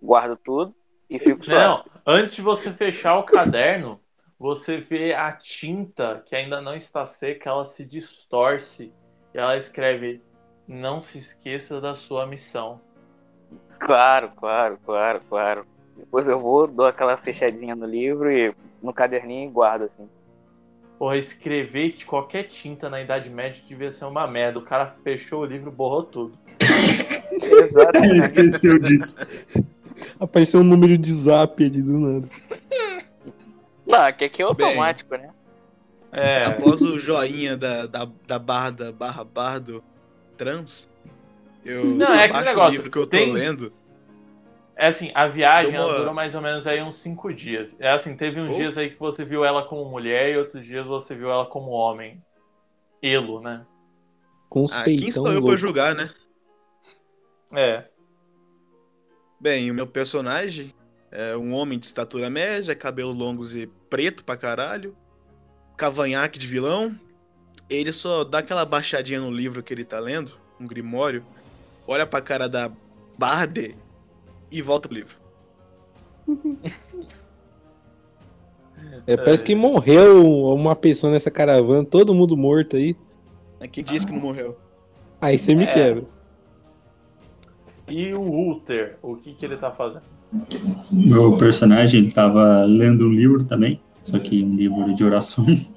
guardo 0.01 0.35
tudo 0.35 0.75
e 1.09 1.19
fico 1.19 1.45
só. 1.45 1.53
Não, 1.53 1.83
antes 2.05 2.35
de 2.35 2.41
você 2.41 2.73
fechar 2.73 3.17
o 3.17 3.23
caderno, 3.23 3.99
você 4.39 4.77
vê 4.77 5.13
a 5.13 5.31
tinta 5.31 6.21
que 6.25 6.35
ainda 6.35 6.61
não 6.61 6.75
está 6.75 7.05
seca, 7.05 7.49
ela 7.49 7.65
se 7.65 7.85
distorce 7.85 8.93
e 9.33 9.37
ela 9.37 9.55
escreve: 9.55 10.21
Não 10.67 10.99
se 10.99 11.17
esqueça 11.17 11.79
da 11.79 11.95
sua 11.95 12.25
missão. 12.25 12.81
Claro, 13.79 14.31
claro, 14.35 14.79
claro, 14.83 15.21
claro. 15.29 15.76
Depois 15.97 16.27
eu 16.27 16.39
vou, 16.39 16.67
dou 16.67 16.85
aquela 16.85 17.17
fechadinha 17.17 17.75
no 17.75 17.85
livro 17.85 18.31
e 18.31 18.53
no 18.81 18.93
caderninho 18.93 19.49
e 19.49 19.51
guardo 19.51 19.83
assim. 19.83 20.07
Porra, 20.99 21.17
escrever 21.17 21.91
de 21.93 22.05
qualquer 22.05 22.43
tinta 22.43 22.89
na 22.89 23.01
Idade 23.01 23.29
Média 23.29 23.61
devia 23.67 23.91
ser 23.91 24.05
uma 24.05 24.25
merda. 24.27 24.59
O 24.59 24.63
cara 24.63 24.95
fechou 25.03 25.41
o 25.41 25.45
livro, 25.45 25.71
borrou 25.71 26.03
tudo. 26.03 26.37
Ele 28.03 28.19
esqueceu 28.23 28.79
disso. 28.79 29.19
Apareceu 30.19 30.61
um 30.61 30.63
número 30.63 30.97
de 30.97 31.13
zap 31.13 31.63
ali 31.63 31.81
do 31.81 31.99
nada. 31.99 32.29
Não, 33.85 34.13
que 34.13 34.25
aqui 34.25 34.41
é 34.41 34.45
automático, 34.45 35.15
né? 35.15 35.29
É, 36.11 36.45
Após 36.45 36.81
o 36.81 36.97
joinha 36.97 37.55
da, 37.55 37.85
da, 37.85 38.07
da 38.25 38.39
barra 38.39 38.69
da 38.71 38.91
barra 38.91 39.23
bardo 39.23 39.83
trans, 40.35 40.89
eu 41.65 41.83
Não, 41.85 42.07
só 42.07 42.13
é 42.15 42.17
aquele 42.25 42.31
baixo 42.33 42.45
negócio, 42.49 42.69
o 42.69 42.71
livro 42.77 42.91
que 42.91 42.97
eu 42.97 43.05
tô 43.05 43.09
tem- 43.11 43.31
lendo. 43.33 43.71
É 44.77 44.87
assim, 44.87 45.11
a 45.13 45.27
viagem 45.27 45.73
uma- 45.73 45.79
ela 45.83 45.97
durou 45.99 46.13
mais 46.13 46.35
ou 46.35 46.41
menos 46.41 46.65
aí 46.67 46.81
uns 46.81 46.95
cinco 46.95 47.33
dias. 47.33 47.75
É 47.79 47.89
assim, 47.89 48.15
teve 48.15 48.39
uns 48.39 48.55
Oh. 48.55 48.57
dias 48.57 48.77
aí 48.77 48.89
que 48.89 48.99
você 48.99 49.25
viu 49.25 49.43
ela 49.43 49.63
como 49.67 49.89
mulher 49.89 50.33
e 50.33 50.37
outros 50.37 50.65
dias 50.65 50.85
você 50.85 51.15
viu 51.15 51.29
ela 51.29 51.45
como 51.45 51.71
homem. 51.71 52.23
Elo, 53.01 53.41
né? 53.41 53.65
Com 54.49 54.63
os 54.63 54.71
Ah, 54.71 54.83
quem 54.83 55.11
sou 55.11 55.31
eu 55.31 55.43
pra 55.43 55.55
julgar, 55.55 55.93
né? 55.93 56.09
É. 57.53 57.85
Bem, 59.39 59.69
o 59.69 59.73
meu 59.73 59.85
personagem 59.85 60.73
é 61.11 61.35
um 61.37 61.53
homem 61.53 61.77
de 61.77 61.85
estatura 61.85 62.29
média, 62.29 62.75
cabelo 62.75 63.11
longos 63.11 63.55
e 63.55 63.67
preto 63.89 64.23
pra 64.23 64.35
caralho, 64.35 64.95
cavanhaque 65.77 66.39
de 66.39 66.47
vilão. 66.47 66.97
Ele 67.69 67.91
só 67.91 68.23
dá 68.23 68.39
aquela 68.39 68.65
baixadinha 68.65 69.19
no 69.19 69.29
livro 69.31 69.61
que 69.61 69.73
ele 69.73 69.85
tá 69.85 69.99
lendo, 69.99 70.33
um 70.59 70.65
grimório, 70.65 71.23
olha 71.85 72.05
pra 72.05 72.21
cara 72.21 72.47
da 72.49 72.71
Barde 73.17 73.75
e 74.51 74.61
volta 74.61 74.87
pro 74.87 74.97
livro. 74.97 75.15
É, 79.05 79.15
parece 79.17 79.43
que 79.43 79.55
morreu 79.55 80.25
uma 80.53 80.75
pessoa 80.75 81.11
nessa 81.11 81.31
caravana, 81.31 81.85
todo 81.85 82.13
mundo 82.13 82.35
morto 82.37 82.75
aí. 82.75 82.95
É 83.59 83.67
Quem 83.67 83.83
disse 83.83 84.05
que 84.05 84.13
não 84.13 84.21
morreu? 84.21 84.57
Aí 85.21 85.37
você 85.37 85.55
me 85.55 85.63
É. 85.63 85.67
quebra. 85.67 86.03
E 87.87 88.13
o 88.13 88.21
Ulter, 88.21 88.97
o 89.01 89.15
que 89.15 89.33
que 89.33 89.45
ele 89.45 89.57
tá 89.57 89.71
fazendo? 89.71 90.03
Meu 90.91 91.37
personagem 91.37 91.99
ele 91.99 92.07
estava 92.07 92.63
lendo 92.65 93.05
um 93.05 93.11
livro 93.11 93.45
também, 93.47 93.79
só 94.01 94.19
que 94.19 94.43
um 94.43 94.55
livro 94.55 94.93
de 94.93 95.03
orações. 95.03 95.75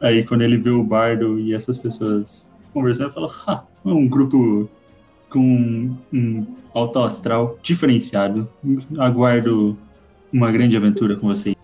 Aí 0.00 0.24
quando 0.24 0.42
ele 0.42 0.58
viu 0.58 0.78
o 0.78 0.84
bardo 0.84 1.40
e 1.40 1.54
essas 1.54 1.78
pessoas 1.78 2.54
conversando, 2.72 3.06
ele 3.06 3.14
falou: 3.14 3.32
ah, 3.46 3.64
é 3.84 3.88
um 3.88 4.06
grupo 4.06 4.68
com 5.30 5.94
um 6.12 6.46
alto 6.74 6.98
astral 7.00 7.58
diferenciado. 7.62 8.48
Aguardo 8.98 9.76
uma 10.32 10.50
grande 10.50 10.76
aventura 10.76 11.16
com 11.16 11.28
vocês. 11.28 11.54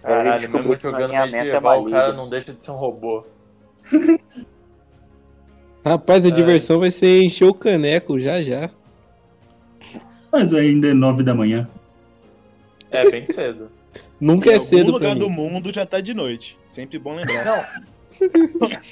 Caralho, 0.00 0.50
mesmo 0.50 0.76
jogando 0.78 1.04
alinhamento 1.04 1.36
é 1.36 1.44
medieval, 1.44 1.84
o 1.84 1.90
cara 1.90 2.12
não 2.12 2.28
deixa 2.28 2.52
de 2.52 2.64
ser 2.64 2.70
um 2.70 2.76
robô. 2.76 3.24
Rapaz, 5.84 6.24
a 6.24 6.28
É. 6.28 6.30
diversão 6.30 6.78
vai 6.80 6.90
ser 6.90 7.22
encher 7.22 7.44
o 7.44 7.54
caneco 7.54 8.18
já 8.18 8.40
já. 8.42 8.70
Mas 10.32 10.54
ainda 10.54 10.88
é 10.88 10.94
nove 10.94 11.22
da 11.22 11.34
manhã. 11.34 11.68
É 12.90 13.10
bem 13.10 13.26
cedo. 13.26 13.70
Nunca 14.20 14.50
em 14.50 14.54
é 14.54 14.58
cedo 14.58 14.84
pra 14.84 14.92
lugar 14.92 15.14
mim. 15.14 15.20
do 15.20 15.28
mundo 15.30 15.72
já 15.74 15.84
tá 15.84 16.00
de 16.00 16.14
noite. 16.14 16.56
Sempre 16.66 16.98
bom 16.98 17.14
lembrar. 17.16 17.82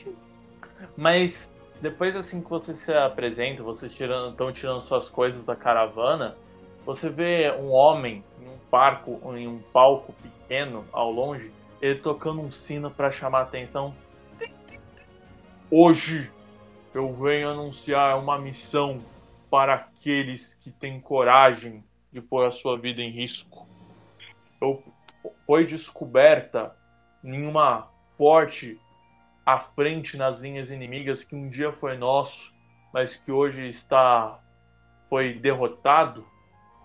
Mas 0.96 1.48
depois 1.80 2.16
assim 2.16 2.42
que 2.42 2.50
você 2.50 2.74
se 2.74 2.92
apresenta, 2.92 3.62
vocês 3.62 3.92
tirando, 3.92 4.32
estão 4.32 4.52
tirando 4.52 4.80
suas 4.80 5.08
coisas 5.08 5.46
da 5.46 5.56
caravana, 5.56 6.36
você 6.84 7.08
vê 7.08 7.50
um 7.52 7.70
homem 7.70 8.24
em 8.40 8.48
um 8.48 8.58
parco, 8.70 9.20
em 9.34 9.48
um 9.48 9.60
palco 9.72 10.12
pequeno 10.14 10.84
ao 10.92 11.10
longe, 11.10 11.52
ele 11.80 12.00
tocando 12.00 12.40
um 12.40 12.50
sino 12.50 12.90
para 12.90 13.10
chamar 13.10 13.40
a 13.40 13.42
atenção. 13.42 13.94
Hoje 15.70 16.30
eu 16.92 17.14
venho 17.14 17.48
anunciar 17.48 18.18
uma 18.18 18.38
missão 18.38 19.00
para 19.50 19.74
aqueles 19.74 20.54
que 20.54 20.70
têm 20.70 21.00
coragem 21.00 21.82
de 22.12 22.20
pôr 22.20 22.44
a 22.44 22.50
sua 22.50 22.78
vida 22.78 23.00
em 23.00 23.10
risco. 23.10 23.66
Eu, 24.60 24.82
foi 25.46 25.64
descoberta 25.64 26.76
em 27.24 27.46
uma 27.46 27.88
forte 28.18 28.78
à 29.52 29.58
frente 29.58 30.16
nas 30.16 30.40
linhas 30.40 30.70
inimigas 30.70 31.24
que 31.24 31.34
um 31.34 31.48
dia 31.48 31.72
foi 31.72 31.96
nosso, 31.96 32.54
mas 32.92 33.16
que 33.16 33.32
hoje 33.32 33.66
está 33.66 34.38
foi 35.08 35.32
derrotado, 35.32 36.24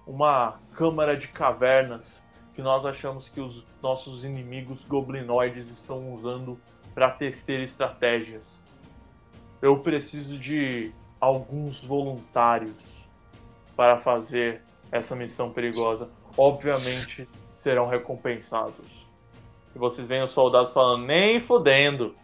uma 0.08 0.60
câmara 0.74 1.16
de 1.16 1.28
cavernas 1.28 2.26
que 2.56 2.62
nós 2.64 2.84
achamos 2.84 3.30
que 3.30 3.40
os 3.40 3.64
nossos 3.84 4.26
inimigos 4.26 4.84
goblinoides 4.84 5.70
estão 5.70 6.12
usando 6.12 6.60
para 6.96 7.12
tecer 7.12 7.60
estratégias. 7.60 8.64
Eu 9.62 9.80
preciso 9.80 10.40
de 10.40 10.92
alguns 11.20 11.86
voluntários 11.86 13.08
para 13.76 13.98
fazer 13.98 14.64
essa 14.92 15.16
missão 15.16 15.52
perigosa. 15.52 16.10
Obviamente 16.36 17.28
serão 17.54 17.88
recompensados. 17.88 19.12
E 19.76 19.78
vocês 19.78 20.08
veem 20.08 20.24
os 20.24 20.32
soldados 20.32 20.74
falando, 20.74 21.06
nem 21.06 21.40
fodendo. 21.40 22.16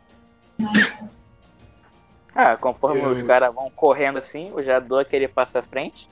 Ah, 2.34 2.56
conforme 2.56 3.01
Eu- 3.01 3.12
os 3.12 3.24
caras 3.24 3.53
vão 3.53 3.70
correndo 3.70 4.18
assim, 4.18 4.50
eu 4.50 4.63
já 4.63 4.80
dou 4.80 5.00
aquele 5.00 5.27
passo 5.27 5.58
à 5.58 5.62
frente. 5.62 6.08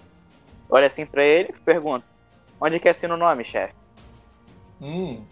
Olha 0.69 0.87
assim 0.87 1.05
pra 1.05 1.23
ele 1.23 1.49
e 1.55 1.59
pergunto: 1.61 2.05
Onde 2.59 2.79
que 2.79 2.89
assina 2.89 3.13
o 3.13 3.17
nome, 3.17 3.43
chefe? 3.43 3.73
Hum. 4.81 5.23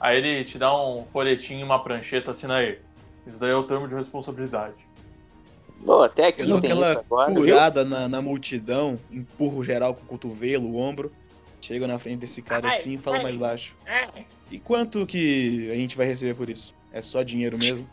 Aí 0.00 0.18
ele 0.18 0.44
te 0.44 0.58
dá 0.58 0.76
um 0.76 1.04
folhetinho 1.12 1.60
e 1.60 1.64
uma 1.64 1.82
prancheta, 1.82 2.32
assina 2.32 2.56
aí. 2.56 2.78
Isso 3.26 3.38
daí 3.38 3.50
é 3.50 3.54
o 3.54 3.64
termo 3.64 3.86
de 3.88 3.94
responsabilidade. 3.94 4.86
Pô, 5.84 6.02
até 6.02 6.26
aqui 6.28 6.42
Eu 6.42 6.48
dou 6.48 6.60
tem 6.60 6.70
aquela 6.72 6.90
isso 6.90 6.98
agora, 6.98 7.32
curada 7.32 7.84
na, 7.84 8.08
na 8.08 8.20
multidão, 8.20 8.98
empurro 9.10 9.62
geral 9.62 9.94
com 9.94 10.02
o 10.02 10.06
cotovelo, 10.06 10.68
o 10.68 10.76
ombro. 10.76 11.12
Chego 11.60 11.86
na 11.86 11.98
frente 11.98 12.18
desse 12.20 12.40
cara 12.42 12.68
assim 12.68 12.94
e 12.94 12.98
falo 12.98 13.22
mais 13.22 13.36
baixo. 13.36 13.76
E 14.50 14.58
quanto 14.58 15.06
que 15.06 15.70
a 15.70 15.74
gente 15.74 15.96
vai 15.96 16.06
receber 16.06 16.34
por 16.34 16.48
isso? 16.48 16.74
É 16.92 17.02
só 17.02 17.22
dinheiro 17.22 17.58
mesmo? 17.58 17.88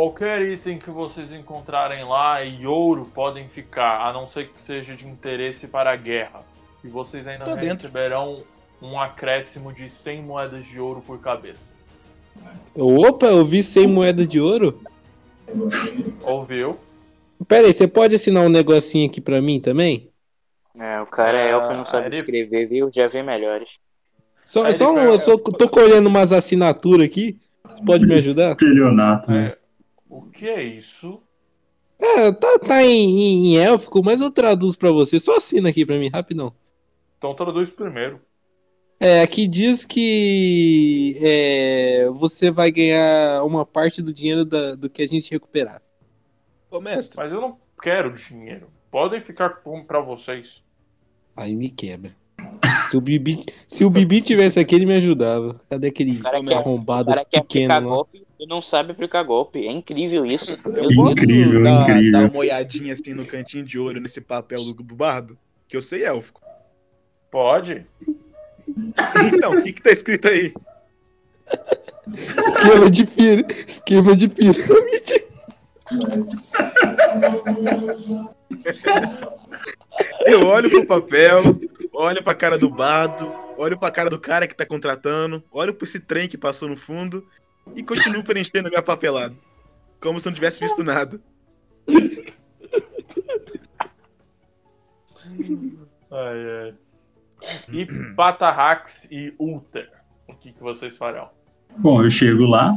Qualquer 0.00 0.42
item 0.42 0.78
que 0.78 0.90
vocês 0.90 1.32
encontrarem 1.32 2.04
lá 2.04 2.44
e 2.44 2.66
ouro 2.66 3.10
podem 3.14 3.48
ficar, 3.48 4.06
a 4.06 4.12
não 4.12 4.28
ser 4.28 4.50
que 4.50 4.60
seja 4.60 4.94
de 4.94 5.08
interesse 5.08 5.66
para 5.66 5.90
a 5.90 5.96
guerra. 5.96 6.42
E 6.84 6.88
vocês 6.88 7.26
ainda 7.26 7.46
Tô 7.46 7.54
dentro. 7.54 7.76
receberão 7.76 8.42
um 8.82 9.00
acréscimo 9.00 9.72
de 9.72 9.88
100 9.88 10.22
moedas 10.22 10.66
de 10.66 10.78
ouro 10.78 11.00
por 11.00 11.18
cabeça. 11.18 11.64
Opa, 12.74 13.24
eu 13.24 13.42
vi 13.42 13.62
100 13.62 13.88
moedas 13.94 14.28
de 14.28 14.38
ouro. 14.38 14.82
Ouviu? 16.24 16.76
Pera 17.48 17.66
aí, 17.66 17.72
você 17.72 17.88
pode 17.88 18.16
assinar 18.16 18.44
um 18.44 18.50
negocinho 18.50 19.08
aqui 19.08 19.18
pra 19.22 19.40
mim 19.40 19.58
também? 19.60 20.10
É, 20.78 21.00
o 21.00 21.06
cara 21.06 21.38
é 21.38 21.44
Ah, 21.46 21.50
elfo 21.52 21.72
e 21.72 21.76
não 21.78 21.86
sabe 21.86 22.08
ele- 22.08 22.16
escrever, 22.16 22.66
viu? 22.66 22.90
Já 22.92 23.06
vê 23.08 23.22
melhores. 23.22 23.78
Só, 24.44 24.70
só 24.74 24.92
um, 24.92 24.98
eu 24.98 25.18
só 25.18 25.38
tô 25.38 25.66
colhendo 25.70 26.06
umas 26.06 26.32
assinaturas 26.32 27.06
aqui. 27.06 27.38
Você 27.66 27.82
pode 27.82 28.04
me 28.04 28.14
ajudar? 28.14 28.50
Estelionato, 28.50 29.30
né? 29.32 29.54
O 30.16 30.30
que 30.30 30.48
é 30.48 30.62
isso? 30.62 31.20
É, 31.98 32.32
tá, 32.32 32.58
tá 32.58 32.82
em, 32.82 32.88
em, 33.20 33.46
em 33.54 33.58
élfico, 33.58 34.02
mas 34.02 34.20
eu 34.20 34.30
traduzo 34.30 34.78
pra 34.78 34.90
você. 34.90 35.18
Só 35.20 35.36
assina 35.36 35.68
aqui 35.68 35.84
pra 35.84 35.98
mim, 35.98 36.08
rapidão. 36.08 36.54
Então 37.18 37.34
traduz 37.34 37.70
primeiro. 37.70 38.20
É, 38.98 39.20
aqui 39.20 39.46
diz 39.46 39.84
que 39.84 41.18
é, 41.20 42.08
você 42.14 42.50
vai 42.50 42.70
ganhar 42.70 43.44
uma 43.44 43.66
parte 43.66 44.00
do 44.00 44.12
dinheiro 44.12 44.44
da- 44.44 44.74
do 44.74 44.88
que 44.88 45.02
a 45.02 45.06
gente 45.06 45.30
recuperar. 45.30 45.82
Ô, 46.70 46.80
mestre, 46.80 47.18
Mas 47.18 47.30
eu 47.32 47.40
não 47.40 47.58
quero 47.82 48.14
dinheiro. 48.14 48.68
Podem 48.90 49.20
ficar 49.20 49.50
com 49.62 49.84
pra 49.84 50.00
vocês. 50.00 50.62
Aí 51.36 51.54
me 51.54 51.68
quebra. 51.68 52.16
Se 52.88 52.96
o 52.96 53.00
Bibi, 53.00 53.44
se 53.68 53.84
o 53.84 53.90
Bibi 53.90 54.22
tivesse 54.22 54.58
aqui, 54.58 54.74
ele 54.74 54.86
me 54.86 54.94
ajudava. 54.94 55.60
Cadê 55.68 55.88
aquele 55.88 56.18
O 56.18 56.22
cara 56.22 56.42
quer, 56.42 56.54
o 56.54 56.58
arrombado 56.58 57.08
cara 57.10 57.24
quer 57.24 57.42
pequeno 57.42 57.74
aplicar 57.74 57.86
lá? 57.86 57.94
golpe 57.96 58.25
e 58.38 58.46
não 58.46 58.60
sabe 58.60 58.92
aplicar 58.92 59.22
golpe. 59.22 59.66
É 59.66 59.70
incrível 59.70 60.26
isso. 60.26 60.58
eu 60.64 60.72
Deus. 60.72 61.16
Incrível, 61.16 61.62
dar, 61.62 61.82
incrível. 61.82 62.12
dar 62.12 62.30
uma 62.30 62.38
olhadinha 62.38 62.92
assim 62.92 63.14
no 63.14 63.24
cantinho 63.24 63.64
de 63.64 63.78
olho 63.78 64.00
nesse 64.00 64.20
papel 64.20 64.64
do, 64.64 64.74
do 64.74 64.94
bardo? 64.94 65.38
Que 65.68 65.76
eu 65.76 65.82
sei 65.82 66.04
élfico. 66.04 66.40
Pode? 67.30 67.86
Então, 69.32 69.52
o 69.52 69.62
que 69.62 69.72
que 69.72 69.82
tá 69.82 69.90
escrito 69.90 70.28
aí? 70.28 70.52
Esquema 72.12 72.90
de 72.90 73.06
pira, 73.06 73.46
esquema 73.66 74.16
de 74.16 74.28
pirâmide. 74.28 75.24
Eu 80.26 80.46
olho 80.46 80.68
pro 80.68 80.86
papel, 80.86 81.42
olho 81.92 82.22
pra 82.22 82.34
cara 82.34 82.58
do 82.58 82.68
bardo, 82.68 83.32
olho 83.56 83.78
pra 83.78 83.90
cara 83.90 84.10
do 84.10 84.18
cara 84.18 84.46
que 84.46 84.54
tá 84.54 84.66
contratando, 84.66 85.42
olho 85.50 85.72
pra 85.72 85.86
esse 85.86 86.00
trem 86.00 86.28
que 86.28 86.36
passou 86.36 86.68
no 86.68 86.76
fundo 86.76 87.26
e 87.74 87.82
continuo 87.82 88.22
preenchendo 88.22 88.68
a 88.68 88.70
minha 88.70 88.82
papelada. 88.82 89.34
Como 90.00 90.20
se 90.20 90.26
não 90.26 90.32
tivesse 90.32 90.60
visto 90.60 90.84
nada. 90.84 91.20
Ai, 96.10 96.38
ai. 96.62 96.74
E 97.70 97.86
Patarrax 98.14 99.06
e 99.10 99.34
Ulter, 99.38 99.90
o 100.26 100.34
que, 100.34 100.52
que 100.52 100.62
vocês 100.62 100.96
farão? 100.96 101.30
Bom, 101.78 102.02
eu 102.02 102.10
chego 102.10 102.46
lá, 102.46 102.72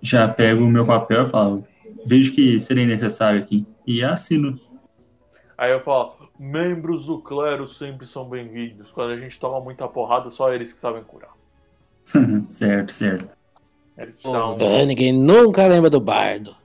já 0.00 0.26
pego 0.28 0.64
o 0.64 0.70
meu 0.70 0.86
papel 0.86 1.24
e 1.24 1.28
falo, 1.28 1.66
vejo 2.06 2.32
que 2.32 2.58
seria 2.58 2.86
necessário 2.86 3.42
aqui. 3.42 3.66
E 3.86 4.02
assino. 4.02 4.58
Aí 5.58 5.72
eu 5.72 5.82
falo, 5.82 6.30
membros 6.38 7.06
do 7.06 7.20
clero 7.20 7.66
sempre 7.66 8.06
são 8.06 8.28
bem-vindos. 8.28 8.90
Quando 8.90 9.10
a 9.10 9.16
gente 9.16 9.38
toma 9.38 9.60
muita 9.60 9.86
porrada, 9.88 10.30
só 10.30 10.52
eles 10.52 10.72
que 10.72 10.78
sabem 10.78 11.02
curar. 11.04 11.34
certo, 12.46 12.92
certo. 12.92 13.39
Ele 14.00 14.12
te 14.12 14.24
dá 14.30 14.48
um- 14.48 14.58
É, 14.60 14.84
ninguém 14.86 15.12
nunca 15.12 15.66
lembra 15.66 15.90
do 15.90 16.00
bardo. 16.00 16.56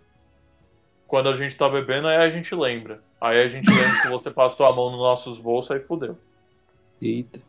Quando 1.07 1.29
a 1.29 1.35
gente 1.35 1.55
tá 1.55 1.69
bebendo, 1.69 2.07
aí 2.07 2.17
a 2.17 2.29
gente 2.31 2.55
lembra. 2.55 3.03
Aí 3.21 3.41
a 3.43 3.47
gente 3.49 3.69
lembra 3.69 4.01
que 4.01 4.07
você 4.09 4.31
passou 4.31 4.65
a 4.65 4.75
mão 4.75 4.89
nos 4.91 4.99
nossos 4.99 5.39
bolsos, 5.39 5.71
aí 5.71 5.79
fudeu. 5.81 6.17
Eita. 7.01 7.39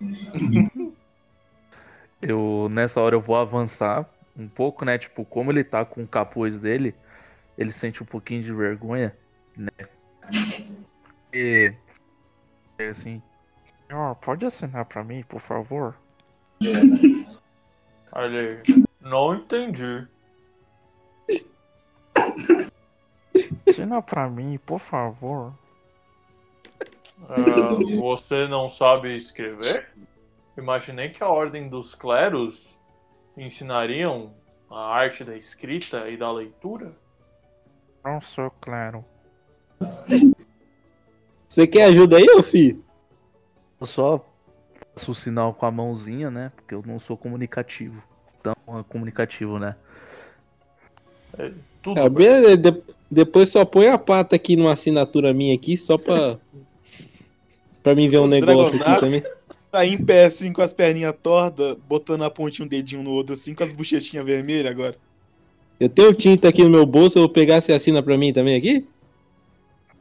Eu, 2.22 2.68
nessa 2.70 3.00
hora, 3.00 3.14
eu 3.16 3.20
vou 3.20 3.34
avançar 3.34 4.06
um 4.36 4.46
pouco, 4.46 4.84
né? 4.84 4.98
Tipo, 4.98 5.24
como 5.24 5.50
ele 5.50 5.64
tá 5.64 5.86
com 5.86 6.02
o 6.02 6.06
capuz 6.06 6.60
dele, 6.60 6.94
ele 7.56 7.72
sente 7.72 8.02
um 8.02 8.06
pouquinho 8.06 8.42
de 8.42 8.52
vergonha, 8.52 9.16
né? 9.56 9.70
E. 11.32 11.72
é 12.78 12.88
assim. 12.88 13.22
Senhor, 13.88 14.14
pode 14.16 14.44
assinar 14.44 14.84
pra 14.84 15.02
mim, 15.02 15.22
por 15.22 15.40
favor? 15.40 15.94
Olha 18.12 18.38
aí. 18.38 18.84
Não 19.00 19.34
entendi. 19.34 20.06
Assina 23.68 24.02
pra 24.02 24.28
mim, 24.28 24.58
por 24.58 24.78
favor. 24.78 25.54
Ah, 27.28 27.74
você 27.98 28.46
não 28.46 28.68
sabe 28.68 29.16
escrever? 29.16 29.88
Imaginei 30.56 31.10
que 31.10 31.22
a 31.22 31.28
ordem 31.28 31.68
dos 31.68 31.94
cleros 31.94 32.76
ensinariam 33.36 34.34
a 34.70 34.94
arte 34.94 35.24
da 35.24 35.36
escrita 35.36 36.08
e 36.08 36.16
da 36.16 36.30
leitura. 36.30 36.94
Não 38.04 38.20
sou 38.20 38.50
claro. 38.60 39.04
Você 41.48 41.66
quer 41.66 41.84
ajuda 41.84 42.18
aí, 42.18 42.28
ô 42.30 42.42
filho? 42.42 42.84
Eu 43.80 43.86
só 43.86 44.24
faço 44.94 45.12
o 45.12 45.14
sinal 45.14 45.54
com 45.54 45.66
a 45.66 45.70
mãozinha, 45.70 46.30
né? 46.30 46.52
Porque 46.54 46.74
eu 46.74 46.82
não 46.84 46.98
sou 46.98 47.16
comunicativo. 47.16 48.02
Tão 48.42 48.54
é 48.78 48.82
comunicativo, 48.88 49.58
né? 49.58 49.74
Tudo 51.82 51.98
É, 51.98 52.08
beleza, 52.08 52.56
de- 52.56 52.82
depois 53.10 53.48
só 53.48 53.64
põe 53.64 53.88
a 53.88 53.98
pata 53.98 54.36
aqui 54.36 54.56
numa 54.56 54.72
assinatura 54.72 55.32
minha 55.32 55.54
aqui, 55.54 55.76
só 55.76 55.96
pra. 55.96 56.38
pra 57.82 57.94
mim 57.94 58.08
ver 58.08 58.18
um 58.18 58.24
O 58.24 58.26
negócio 58.26 58.66
aqui 58.66 58.78
Dragonato 58.78 59.00
também. 59.06 59.22
Tá 59.70 59.86
em 59.86 59.96
pé 60.04 60.24
assim 60.24 60.52
com 60.52 60.62
as 60.62 60.72
perninhas 60.72 61.14
tortas, 61.22 61.76
botando 61.88 62.22
a 62.24 62.30
pontinha 62.30 62.66
um 62.66 62.68
dedinho 62.68 63.02
no 63.04 63.10
outro 63.10 63.34
assim, 63.34 63.54
com 63.54 63.62
as 63.62 63.72
bochechinhas 63.72 64.26
vermelhas 64.26 64.70
agora. 64.70 64.96
Eu 65.78 65.88
tenho 65.88 66.12
tinta 66.12 66.48
aqui 66.48 66.62
no 66.64 66.70
meu 66.70 66.84
bolso, 66.84 67.18
eu 67.18 67.22
vou 67.22 67.28
pegar 67.30 67.60
você 67.60 67.72
assina 67.72 68.02
pra 68.02 68.18
mim 68.18 68.32
também 68.32 68.56
aqui? 68.56 68.86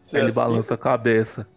Você 0.04 0.18
Ele 0.18 0.28
assina. 0.28 0.44
balança 0.44 0.74
a 0.74 0.78
cabeça. 0.78 1.48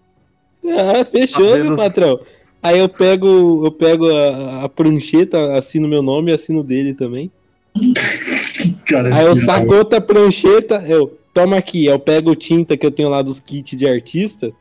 Ah, 0.65 1.05
fechou, 1.05 1.53
Tá 1.53 1.59
meu 1.65 1.77
patrão. 1.77 2.21
Aí 2.63 2.79
eu 2.79 2.89
pego, 2.89 3.67
eu 3.67 3.73
pego 3.73 4.07
a, 4.09 4.65
a 4.65 4.69
prancheta, 4.69 5.55
assino 5.55 5.89
meu 5.89 6.03
nome 6.03 6.31
e 6.31 6.35
assino 6.35 6.63
dele 6.63 6.95
também. 6.95 7.31
Cara, 8.87 9.15
Aí 9.15 9.25
eu 9.25 9.35
saco 9.35 9.75
outra 9.75 10.01
prancheta, 10.01 10.85
eu 10.87 11.19
toma 11.35 11.57
aqui, 11.57 11.87
eu 11.87 11.99
pego 11.99 12.37
tinta 12.37 12.77
que 12.77 12.87
eu 12.87 12.91
tenho 12.91 13.09
lá 13.09 13.21
dos 13.23 13.41
kits 13.41 13.77
de 13.77 13.89
artista. 13.89 14.53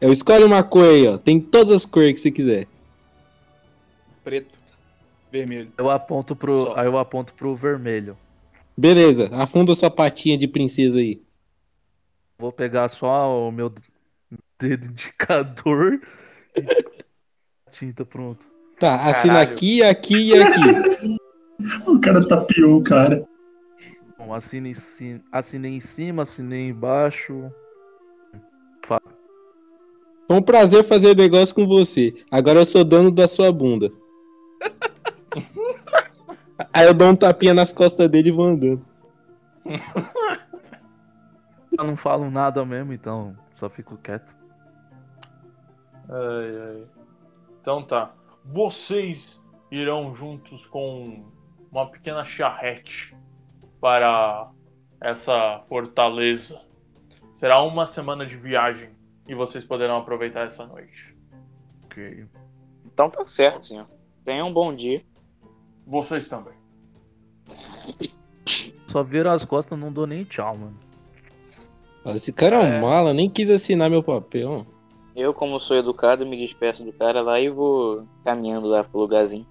Eu 0.00 0.12
escolhe 0.12 0.44
uma 0.44 0.62
cor 0.62 0.88
aí, 0.88 1.06
ó. 1.06 1.16
Tem 1.16 1.40
todas 1.40 1.72
as 1.72 1.86
cores 1.86 2.14
que 2.14 2.18
você 2.18 2.30
quiser. 2.30 2.66
Preto, 4.24 4.54
vermelho. 5.30 5.72
Eu 5.78 5.88
aponto 5.88 6.34
pro. 6.34 6.54
Só. 6.54 6.74
Aí 6.76 6.86
eu 6.86 6.98
aponto 6.98 7.32
pro 7.32 7.54
vermelho. 7.54 8.16
Beleza, 8.76 9.30
afunda 9.32 9.74
sua 9.74 9.90
patinha 9.90 10.36
de 10.36 10.46
princesa 10.46 10.98
aí. 10.98 11.22
Vou 12.38 12.52
pegar 12.52 12.88
só 12.88 13.48
o 13.48 13.50
meu 13.50 13.72
dedo 14.58 14.86
indicador 14.86 16.00
e 16.54 16.60
tinta 17.78 18.04
pronto. 18.04 18.48
Tá, 18.78 18.96
assina 18.96 19.34
Caralho. 19.34 19.52
aqui, 19.52 19.82
aqui 19.82 20.30
e 20.30 20.42
aqui. 20.42 21.16
O 21.88 21.98
cara 22.02 22.28
tapeou 22.28 22.76
o 22.76 22.84
cara. 22.84 23.26
Bom, 24.18 24.34
assina 24.34 24.68
em 24.68 24.74
cima, 24.74 25.22
assinei 25.32 25.72
em 25.72 25.80
cima, 25.80 26.22
assinei 26.22 26.68
embaixo. 26.68 27.50
Foi 30.26 30.36
um 30.36 30.42
prazer 30.42 30.84
fazer 30.84 31.16
negócio 31.16 31.54
com 31.54 31.66
você. 31.66 32.12
Agora 32.30 32.58
eu 32.58 32.66
sou 32.66 32.84
dono 32.84 33.10
da 33.10 33.26
sua 33.26 33.50
bunda. 33.50 33.90
Aí 36.74 36.86
eu 36.86 36.92
dou 36.92 37.08
um 37.08 37.16
tapinha 37.16 37.54
nas 37.54 37.72
costas 37.72 38.06
dele 38.06 38.28
e 38.28 38.32
vou 38.32 38.44
andando. 38.44 38.84
Eu 41.78 41.84
não 41.84 41.96
falo 41.96 42.30
nada 42.30 42.66
mesmo, 42.66 42.92
então 42.92 43.34
só 43.54 43.70
fico 43.70 43.96
quieto. 43.96 44.36
Ai, 46.10 46.58
ai. 46.68 46.82
Então 47.66 47.82
tá. 47.82 48.14
Vocês 48.44 49.42
irão 49.72 50.14
juntos 50.14 50.64
com 50.64 51.24
uma 51.68 51.90
pequena 51.90 52.24
charrete 52.24 53.16
para 53.80 54.52
essa 55.00 55.64
fortaleza. 55.68 56.60
Será 57.34 57.60
uma 57.62 57.84
semana 57.84 58.24
de 58.24 58.36
viagem 58.36 58.90
e 59.26 59.34
vocês 59.34 59.64
poderão 59.64 59.96
aproveitar 59.96 60.46
essa 60.46 60.64
noite. 60.64 61.12
Ok. 61.86 62.26
Então 62.84 63.10
tá 63.10 63.26
certo, 63.26 63.66
senhor. 63.66 63.88
Tenha 64.24 64.44
um 64.44 64.52
bom 64.52 64.72
dia. 64.72 65.04
Vocês 65.84 66.28
também. 66.28 66.54
Só 68.86 69.02
viro 69.02 69.28
as 69.28 69.44
costas, 69.44 69.76
não 69.76 69.92
dou 69.92 70.06
nem 70.06 70.22
tchau, 70.22 70.56
mano. 70.56 70.78
Esse 72.14 72.32
cara 72.32 72.54
é 72.54 72.60
um 72.60 72.74
É. 72.74 72.80
mala, 72.80 73.12
nem 73.12 73.28
quis 73.28 73.50
assinar 73.50 73.90
meu 73.90 74.04
papel. 74.04 74.64
Eu, 75.16 75.32
como 75.32 75.58
sou 75.58 75.76
educado, 75.78 76.26
me 76.26 76.36
despeço 76.36 76.84
do 76.84 76.92
cara 76.92 77.22
lá 77.22 77.40
e 77.40 77.48
vou 77.48 78.04
caminhando 78.22 78.66
lá 78.66 78.84
pro 78.84 79.00
lugarzinho. 79.00 79.46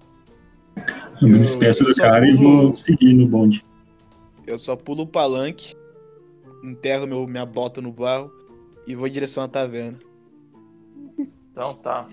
Eu 1.20 1.28
me 1.28 1.34
Eu 1.34 1.38
despeço 1.40 1.84
do 1.84 1.92
só 1.92 2.04
cara 2.04 2.26
e 2.28 2.36
pulo- 2.36 2.62
vou 2.68 2.76
seguir 2.76 3.12
no 3.14 3.26
bonde. 3.26 3.64
Eu 4.46 4.56
só 4.56 4.76
pulo 4.76 5.02
o 5.02 5.06
palanque, 5.06 5.74
enterro 6.62 7.06
meu, 7.06 7.26
minha 7.26 7.44
bota 7.44 7.80
no 7.80 7.90
barro 7.90 8.30
e 8.86 8.94
vou 8.94 9.08
em 9.08 9.10
direção 9.10 9.42
à 9.42 9.48
taverna. 9.48 9.98
Então 11.50 11.74
tá. 11.74 12.06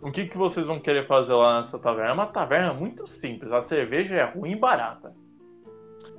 O 0.00 0.10
que, 0.10 0.24
que 0.24 0.38
vocês 0.38 0.66
vão 0.66 0.80
querer 0.80 1.06
fazer 1.06 1.34
lá 1.34 1.58
nessa 1.58 1.78
taverna? 1.78 2.10
É 2.10 2.14
uma 2.14 2.26
taverna 2.26 2.72
muito 2.72 3.06
simples. 3.06 3.52
A 3.52 3.60
cerveja 3.60 4.14
é 4.14 4.24
ruim 4.24 4.52
e 4.52 4.56
barata. 4.56 5.12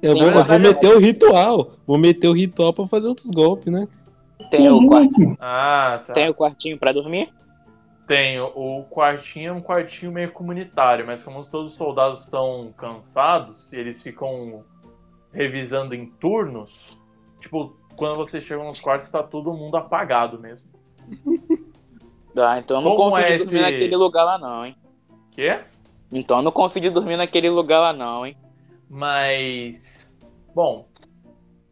Eu 0.03 0.15
vou, 0.15 0.43
vou 0.43 0.59
meter 0.59 0.93
o 0.93 0.99
ritual. 0.99 1.71
Vou 1.87 1.97
meter 1.97 2.27
o 2.27 2.33
ritual 2.33 2.73
pra 2.73 2.87
fazer 2.87 3.07
outros 3.07 3.31
golpes, 3.31 3.71
né? 3.73 3.87
Tem 4.49 4.69
o, 4.69 4.87
quarto, 4.87 5.19
louco! 5.19 5.37
Ah, 5.39 6.03
tá. 6.05 6.13
tem 6.13 6.29
o 6.29 6.33
quartinho 6.33 6.77
pra 6.77 6.91
dormir? 6.91 7.33
Tem, 8.05 8.39
o 8.39 8.85
quartinho 8.89 9.49
é 9.49 9.53
um 9.53 9.61
quartinho 9.61 10.11
meio 10.11 10.31
comunitário, 10.31 11.05
mas 11.05 11.21
como 11.21 11.43
todos 11.45 11.71
os 11.73 11.77
soldados 11.77 12.23
estão 12.23 12.73
cansados 12.77 13.71
e 13.73 13.75
eles 13.75 14.01
ficam 14.01 14.63
revisando 15.33 15.93
em 15.93 16.05
turnos, 16.05 16.97
tipo, 17.41 17.75
quando 17.97 18.15
vocês 18.15 18.43
chegam 18.43 18.65
nos 18.67 18.79
quartos 18.79 19.09
tá 19.09 19.21
todo 19.21 19.51
mundo 19.53 19.75
apagado 19.77 20.39
mesmo. 20.39 20.67
Ah, 22.39 22.59
então 22.59 22.77
eu 22.77 22.81
não 22.83 22.95
Como 22.95 23.09
confio 23.09 23.25
é 23.25 23.31
de 23.31 23.37
dormir 23.45 23.59
esse- 23.61 23.71
naquele 23.71 23.95
lugar 23.95 24.23
lá 24.23 24.37
não, 24.37 24.63
hein? 24.63 24.75
Quê? 25.31 25.59
Então 26.11 26.37
eu 26.37 26.43
não 26.43 26.51
confio 26.51 26.79
de 26.79 26.91
dormir 26.91 27.17
naquele 27.17 27.49
lugar 27.49 27.79
lá 27.79 27.93
não, 27.93 28.27
hein? 28.27 28.37
Mas. 28.87 30.15
Bom. 30.53 30.87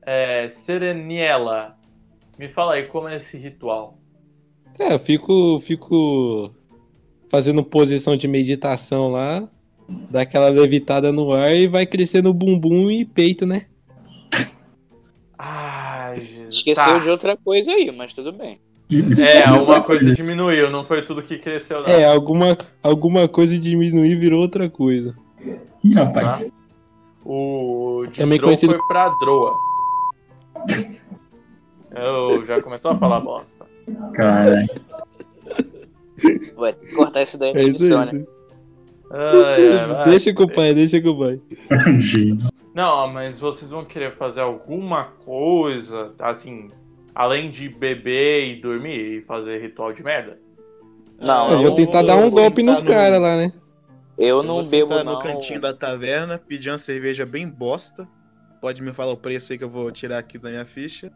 É, 0.02 0.50
Sereniela, 0.50 1.78
me 2.38 2.48
fala 2.50 2.74
aí 2.76 2.84
como 2.84 3.08
é 3.08 3.16
esse 3.18 3.38
ritual. 3.38 3.98
É, 4.80 4.94
eu 4.94 5.00
fico, 5.00 5.60
fico 5.60 6.52
fazendo 7.30 7.64
posição 7.64 8.16
de 8.18 8.28
meditação 8.28 9.10
lá, 9.10 9.48
dá 10.12 10.22
aquela 10.22 10.50
levitada 10.50 11.12
no 11.12 11.32
ar 11.32 11.54
e 11.56 11.68
vai 11.68 11.86
crescendo 11.86 12.34
bumbum 12.34 12.92
e 12.92 13.06
peito, 13.06 13.46
né? 13.46 13.66
Ai, 15.38 16.16
Jesus. 16.18 16.56
Esqueceu 16.56 16.76
Tá. 16.84 16.98
de 16.98 17.10
outra 17.10 17.38
coisa 17.38 17.72
aí, 17.72 17.92
mas 17.92 18.14
tudo 18.14 18.32
bem. 18.32 18.60
Isso 18.90 19.26
É, 19.26 19.42
é 19.44 19.52
uma 19.52 19.82
coisa 19.82 20.14
diminuiu, 20.14 20.70
não 20.70 20.84
foi 20.86 21.02
tudo 21.04 21.22
que 21.22 21.38
cresceu, 21.40 21.82
não. 21.82 21.90
É, 21.90 22.06
alguma, 22.06 22.56
alguma 22.84 23.28
coisa 23.28 23.58
diminuir 23.58 24.16
virou 24.16 24.40
outra 24.42 24.70
coisa. 24.70 25.16
Ih, 25.84 25.94
rapaz. 25.94 26.52
O 27.26 28.06
de 28.12 28.18
Também 28.20 28.38
Drow 28.38 28.50
conhecido- 28.50 28.76
foi 28.78 28.88
pra 28.88 29.10
Droa. 29.20 29.54
Eu 31.96 32.46
já 32.46 32.62
começou 32.62 32.92
a 32.92 32.98
falar 32.98 33.20
bosta. 33.22 33.66
Caralho. 34.14 34.68
Vai 36.56 36.74
cortar 36.96 37.24
isso 37.24 37.38
daí 37.38 37.54
na 37.54 37.60
É 37.60 37.64
edição, 37.64 38.06
né? 38.06 38.26
Ai, 39.12 39.78
ai, 39.80 39.88
vai. 39.88 40.04
Deixa 40.06 40.34
com 40.34 40.44
o 40.44 40.52
pai, 40.52 40.74
deixa 40.74 41.02
com 41.02 41.10
o 41.10 41.20
pai. 41.20 41.42
Não, 42.74 43.08
mas 43.08 43.40
vocês 43.40 43.72
vão 43.72 43.86
querer 43.86 44.14
fazer 44.16 44.42
alguma 44.42 45.06
coisa, 45.24 46.14
assim, 46.20 46.68
além 47.14 47.50
de 47.50 47.70
beber 47.70 48.48
e 48.50 48.56
dormir 48.62 49.20
e 49.20 49.22
fazer 49.22 49.62
ritual 49.62 49.94
de 49.94 50.04
merda? 50.04 50.38
Não, 51.22 51.52
Eu 51.52 51.62
eu 51.62 51.68
vou 51.68 51.76
tentar 51.76 52.02
dar 52.02 52.18
um 52.18 52.30
golpe 52.30 52.62
nos 52.62 52.84
caras 52.84 53.22
lá, 53.22 53.38
né? 53.38 53.54
Eu 54.18 54.38
Eu 54.40 54.44
não 54.44 54.62
vou 54.62 54.72
bebo, 54.72 55.04
não. 55.04 55.14
no 55.14 55.20
cantinho 55.20 55.62
da 55.62 55.74
taverna, 55.74 56.38
pedir 56.38 56.70
uma 56.72 56.78
cerveja 56.78 57.26
bem 57.26 57.48
bosta. 57.48 58.08
Pode 58.62 58.82
me 58.82 58.94
falar 58.94 59.12
o 59.12 59.18
preço 59.18 59.52
aí 59.54 59.58
que 59.58 59.64
eu 59.64 59.70
vou 59.70 59.92
tirar 59.92 60.18
aqui 60.18 60.38
da 60.38 60.50
minha 60.50 60.66
ficha. 60.66 61.12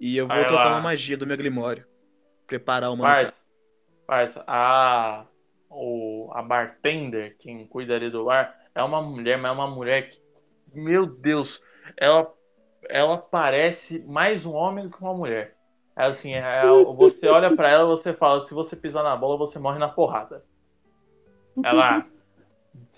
E 0.00 0.16
eu 0.16 0.26
vou 0.26 0.34
Vai 0.34 0.46
tocar 0.46 0.64
lá. 0.64 0.70
uma 0.70 0.80
magia 0.80 1.16
do 1.16 1.26
meu 1.26 1.36
Grimório. 1.36 1.84
Preparar 2.46 2.90
uma. 2.90 3.04
Parça, 3.04 3.42
parça, 4.06 4.44
a, 4.46 5.26
o, 5.68 6.30
a 6.32 6.42
bartender, 6.42 7.36
quem 7.38 7.66
cuida 7.66 7.94
ali 7.94 8.10
do 8.10 8.24
bar, 8.24 8.58
é 8.74 8.82
uma 8.82 9.02
mulher, 9.02 9.38
mas 9.38 9.50
é 9.50 9.54
uma 9.54 9.68
mulher 9.68 10.08
que, 10.08 10.18
meu 10.72 11.06
Deus, 11.06 11.62
ela, 11.96 12.32
ela 12.88 13.18
parece 13.18 14.00
mais 14.00 14.46
um 14.46 14.52
homem 14.54 14.88
do 14.88 14.96
que 14.96 15.00
uma 15.02 15.14
mulher. 15.14 15.54
É 15.96 16.04
assim, 16.06 16.34
é- 16.34 16.62
você 16.96 17.28
olha 17.28 17.54
pra 17.54 17.70
ela 17.70 17.84
e 17.84 17.86
você 17.86 18.14
fala, 18.14 18.40
se 18.40 18.54
você 18.54 18.74
pisar 18.74 19.02
na 19.04 19.14
bola, 19.14 19.36
você 19.36 19.58
morre 19.58 19.78
na 19.78 19.88
porrada. 19.88 20.44
Ela 21.62 22.06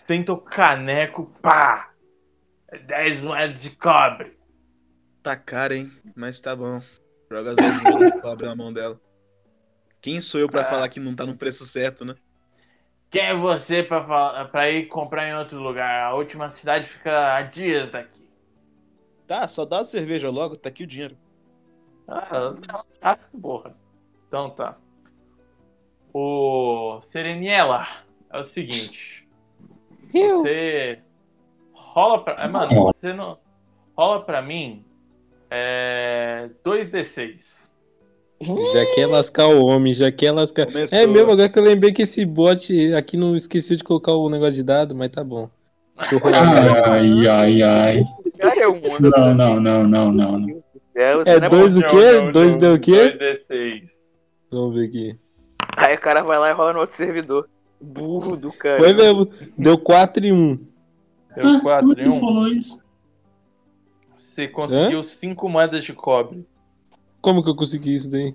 tenta 0.06 0.32
o 0.32 0.38
caneco, 0.38 1.26
pá! 1.42 1.90
10 2.86 3.20
moedas 3.20 3.62
de 3.62 3.70
cobre. 3.70 4.38
Tá 5.22 5.36
caro, 5.36 5.74
hein? 5.74 5.90
Mas 6.16 6.40
tá 6.40 6.54
bom. 6.56 6.80
Joga 7.30 7.50
as 7.50 7.56
10 7.56 7.82
moedas 7.84 8.12
de 8.12 8.20
cobre 8.22 8.46
na 8.46 8.56
mão 8.56 8.72
dela. 8.72 9.00
Quem 10.00 10.20
sou 10.20 10.40
eu 10.40 10.48
pra 10.48 10.62
Ah. 10.62 10.64
falar 10.64 10.88
que 10.88 10.98
não 11.00 11.14
tá 11.14 11.24
no 11.24 11.36
preço 11.36 11.64
certo, 11.64 12.04
né? 12.04 12.14
Quem 13.10 13.22
é 13.22 13.34
você 13.36 13.82
pra, 13.82 14.04
falar- 14.04 14.48
pra 14.48 14.70
ir 14.70 14.86
comprar 14.88 15.28
em 15.28 15.34
outro 15.36 15.58
lugar? 15.60 16.04
A 16.06 16.14
última 16.14 16.48
cidade 16.48 16.88
fica 16.88 17.36
a 17.36 17.42
dias 17.42 17.90
daqui. 17.90 18.22
Tá, 19.26 19.46
só 19.46 19.64
dá 19.64 19.80
a 19.80 19.84
cerveja 19.84 20.28
logo, 20.30 20.56
tá 20.56 20.68
aqui 20.70 20.82
o 20.82 20.86
dinheiro. 20.86 21.16
Ah, 22.08 22.50
não. 22.66 22.84
ah 23.00 23.16
porra. 23.40 23.76
Então 24.26 24.50
tá. 24.50 24.76
Ô, 26.12 27.00
Sereniela, 27.02 27.86
é 28.30 28.38
o 28.40 28.44
seguinte. 28.44 29.28
Você 30.12 31.00
rola 31.72 32.22
pra. 32.24 32.34
é, 32.42 32.48
Mano, 32.48 32.92
você 32.92 33.12
não. 33.12 33.38
Rola 33.96 34.24
pra 34.24 34.42
mim. 34.42 34.84
É. 35.54 36.48
2d6. 36.64 37.62
Já 38.40 38.94
quer 38.94 39.06
lascar 39.06 39.46
o 39.46 39.64
homem, 39.66 39.92
já 39.94 40.10
quer 40.10 40.32
lascar. 40.32 40.66
Começou. 40.66 40.98
É 40.98 41.06
mesmo, 41.06 41.30
agora 41.30 41.48
que 41.48 41.58
eu 41.58 41.62
lembrei 41.62 41.92
que 41.92 42.02
esse 42.02 42.24
bot 42.26 42.92
aqui 42.94 43.16
não 43.16 43.36
esqueci 43.36 43.76
de 43.76 43.84
colocar 43.84 44.12
o 44.14 44.28
negócio 44.28 44.54
de 44.54 44.62
dado, 44.64 44.94
mas 44.96 45.10
tá 45.10 45.22
bom. 45.22 45.48
Ai, 46.02 47.28
ai, 47.28 47.62
ai. 47.62 48.04
Cara, 48.38 48.60
é 48.62 48.66
o 48.66 48.74
mundo. 48.74 49.10
Não, 49.16 49.34
não, 49.34 49.60
não, 49.60 49.84
não, 49.86 50.10
não. 50.12 50.38
não. 50.38 50.62
É, 50.94 51.14
você 51.14 51.30
É 51.30 51.38
não 51.40 51.46
é 51.46 51.50
dois 51.50 51.74
bom. 51.76 51.80
o 51.80 51.86
quê? 51.86 52.30
Dois 52.32 52.56
deu 52.56 52.74
o 52.74 52.80
quê? 52.80 53.16
2d6. 53.50 53.82
Vamos 54.50 54.74
ver 54.74 54.88
aqui. 54.88 55.16
Aí 55.76 55.94
o 55.94 56.00
cara 56.00 56.22
vai 56.22 56.38
lá 56.38 56.50
e 56.50 56.52
rola 56.52 56.72
no 56.72 56.80
outro 56.80 56.96
servidor. 56.96 57.48
Burro 57.80 58.36
do 58.36 58.52
cara. 58.52 58.80
Foi 58.80 58.92
mesmo. 58.92 59.28
Deu 59.56 59.78
4 59.78 60.26
e 60.26 60.32
1. 60.32 60.58
Deu 61.36 61.46
Ah, 61.46 61.60
4 61.62 61.88
você 61.88 62.06
e 62.06 62.10
1. 62.10 62.14
falou 62.20 62.48
isso? 62.48 62.84
Você 64.32 64.48
conseguiu 64.48 65.02
5 65.02 65.46
moedas 65.46 65.84
de 65.84 65.92
cobre. 65.92 66.46
Como 67.20 67.44
que 67.44 67.50
eu 67.50 67.54
consegui 67.54 67.94
isso 67.94 68.10
daí? 68.10 68.34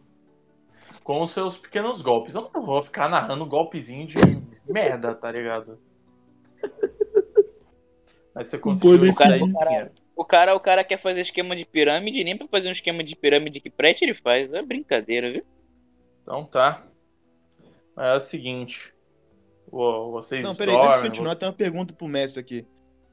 Com 1.04 1.24
os 1.24 1.32
seus 1.32 1.58
pequenos 1.58 2.04
golpes. 2.04 2.36
Eu 2.36 2.52
não 2.54 2.62
vou 2.62 2.84
ficar 2.84 3.10
narrando 3.10 3.48
golpezinho 3.48 4.06
de 4.06 4.16
merda, 4.68 5.16
tá 5.16 5.32
ligado? 5.32 5.80
Mas 8.34 8.48
você 8.48 8.60
conseguiu 8.60 9.00
daí 9.00 9.16
pedir. 9.16 9.38
de 9.40 9.54
dinheiro. 9.54 9.92
O 10.16 10.24
cara, 10.24 10.56
o 10.56 10.60
cara 10.60 10.84
quer 10.84 10.98
fazer 10.98 11.22
esquema 11.22 11.56
de 11.56 11.66
pirâmide, 11.66 12.24
nem 12.24 12.38
pra 12.38 12.48
fazer 12.48 12.70
um 12.70 12.74
esquema 12.74 13.04
de 13.04 13.16
pirâmide 13.16 13.60
que 13.60 13.70
preste 13.72 14.04
ele 14.04 14.14
faz. 14.14 14.54
É 14.54 14.62
brincadeira, 14.62 15.32
viu? 15.32 15.44
Então 16.22 16.46
tá. 16.46 16.86
É 17.98 18.14
o 18.14 18.20
seguinte. 18.20 18.94
Ô, 19.72 20.12
Vocês 20.12 20.44
Não, 20.44 20.56
peraí, 20.56 20.76
antes 20.76 20.90
de 20.90 20.94
dormem, 20.94 21.10
continuar, 21.10 21.36
tem 21.36 21.50
uma 21.50 21.56
pergunta 21.56 21.92
pro 21.92 22.08
mestre 22.08 22.40
aqui. 22.40 22.68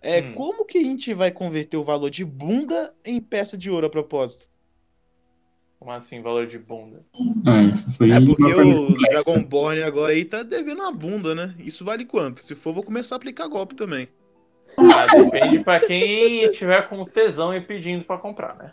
É, 0.06 0.20
Hum. 0.20 0.34
como 0.34 0.64
que 0.66 0.76
a 0.76 0.82
gente 0.82 1.14
vai 1.14 1.30
converter 1.30 1.78
o 1.78 1.82
valor 1.82 2.10
de 2.10 2.24
bunda 2.26 2.94
em 3.04 3.20
peça 3.20 3.56
de 3.56 3.70
ouro 3.70 3.86
a 3.86 3.90
propósito? 3.90 4.46
Como 5.78 5.90
assim, 5.90 6.20
valor 6.20 6.46
de 6.46 6.58
bunda? 6.58 7.02
Ah, 7.46 7.62
essa 7.62 7.90
foi 7.90 8.10
É 8.10 8.20
porque 8.20 8.42
o 8.44 8.86
complexa. 8.86 9.24
Dragonborn 9.32 9.82
agora 9.82 10.12
aí 10.12 10.24
tá 10.24 10.42
devendo 10.42 10.80
uma 10.82 10.92
bunda, 10.92 11.34
né? 11.34 11.54
Isso 11.58 11.84
vale 11.84 12.04
quanto? 12.04 12.40
Se 12.42 12.54
for, 12.54 12.72
vou 12.74 12.82
começar 12.82 13.14
a 13.14 13.18
aplicar 13.18 13.48
golpe 13.48 13.74
também. 13.74 14.08
Ah, 14.76 15.06
depende 15.16 15.62
pra 15.64 15.80
quem 15.80 16.42
estiver 16.44 16.88
com 16.88 17.04
tesão 17.04 17.54
e 17.54 17.60
pedindo 17.60 18.04
pra 18.04 18.18
comprar, 18.18 18.56
né? 18.56 18.72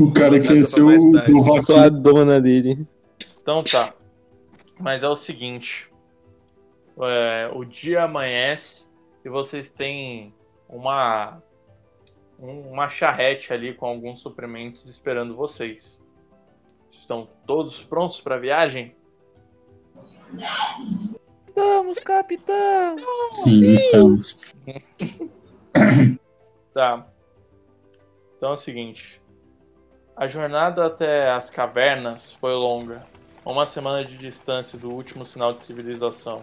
O 0.00 0.10
cara 0.12 0.38
quer 0.40 0.64
ser 0.64 0.80
mais 0.82 1.02
o 1.04 1.12
tarde. 1.12 1.32
do 1.32 1.38
rock. 1.40 1.64
Sou 1.64 1.76
a 1.76 1.88
dona 1.88 2.40
dele. 2.40 2.86
Então 3.42 3.62
tá. 3.62 3.94
Mas 4.78 5.02
é 5.02 5.08
o 5.08 5.16
seguinte. 5.16 5.90
É, 7.02 7.50
o 7.54 7.64
dia 7.64 8.04
amanhece 8.04 8.86
e 9.24 9.28
vocês 9.28 9.68
têm 9.68 10.34
uma 10.68 11.42
um- 12.38 12.70
uma 12.72 12.88
charrete 12.88 13.52
ali 13.52 13.72
com 13.74 13.86
alguns 13.86 14.20
suprimentos 14.20 14.86
esperando 14.88 15.34
vocês. 15.34 15.98
Estão 16.90 17.28
todos 17.46 17.82
prontos 17.82 18.20
para 18.20 18.34
a 18.36 18.38
viagem? 18.38 18.94
Estamos, 21.46 21.98
capitão! 21.98 22.96
Sim, 23.32 23.72
estamos. 23.72 24.38
Tá. 26.74 27.06
Então 28.36 28.50
é 28.50 28.52
o 28.52 28.56
seguinte. 28.56 29.22
A 30.14 30.28
jornada 30.28 30.84
até 30.84 31.30
as 31.30 31.48
cavernas 31.48 32.34
foi 32.34 32.52
longa. 32.52 33.06
Uma 33.46 33.64
semana 33.64 34.04
de 34.04 34.18
distância 34.18 34.78
do 34.78 34.90
último 34.92 35.24
sinal 35.24 35.54
de 35.54 35.64
civilização. 35.64 36.42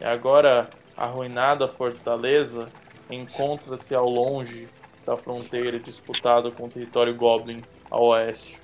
E 0.00 0.04
agora 0.04 0.72
a 0.96 1.04
arruinada 1.04 1.68
fortaleza 1.68 2.72
encontra-se 3.10 3.94
ao 3.94 4.08
longe 4.08 4.70
da 5.04 5.16
fronteira 5.16 5.78
disputada 5.78 6.50
com 6.50 6.66
o 6.66 6.70
território 6.70 7.14
Goblin 7.14 7.62
ao 7.90 8.06
oeste. 8.06 8.62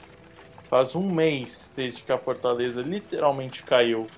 Faz 0.71 0.97
um 0.97 1.11
mês 1.11 1.71
desde 1.77 2.03
que 2.03 2.11
a 2.11 2.19
fortaleza 2.19 2.81
literalmente 2.81 3.63
caiu 3.65 4.11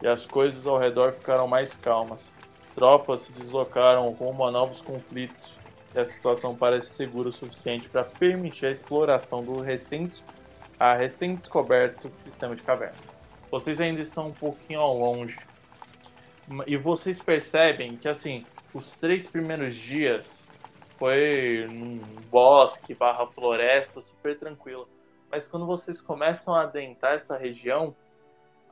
e 0.00 0.08
as 0.08 0.24
coisas 0.24 0.66
ao 0.66 0.78
redor 0.78 1.12
ficaram 1.12 1.46
mais 1.46 1.76
calmas. 1.76 2.34
Tropas 2.74 3.20
se 3.20 3.32
deslocaram 3.32 4.10
rumo 4.12 4.44
a 4.44 4.50
novos 4.50 4.80
conflitos 4.80 5.60
e 5.94 6.00
a 6.00 6.04
situação 6.04 6.56
parece 6.56 6.96
segura 6.96 7.28
o 7.28 7.32
suficiente 7.32 7.88
para 7.88 8.02
permitir 8.02 8.66
a 8.66 8.70
exploração 8.70 9.44
do 9.44 9.60
recente, 9.60 10.24
a 10.80 10.94
recém-descoberto 10.94 12.08
sistema 12.10 12.56
de 12.56 12.62
cavernas. 12.62 13.10
Vocês 13.50 13.78
ainda 13.78 14.00
estão 14.00 14.28
um 14.28 14.34
pouquinho 14.34 14.80
ao 14.80 14.96
longe. 14.96 15.51
E 16.66 16.76
vocês 16.76 17.20
percebem 17.20 17.96
que, 17.96 18.08
assim, 18.08 18.44
os 18.74 18.96
três 18.96 19.26
primeiros 19.26 19.74
dias 19.74 20.48
foi 20.98 21.66
num 21.70 21.98
bosque 22.30 22.94
barra 22.94 23.26
floresta 23.26 24.00
super 24.00 24.38
tranquilo. 24.38 24.88
Mas 25.30 25.46
quando 25.46 25.66
vocês 25.66 26.00
começam 26.00 26.54
a 26.54 26.62
adentrar 26.62 27.14
essa 27.14 27.36
região, 27.36 27.94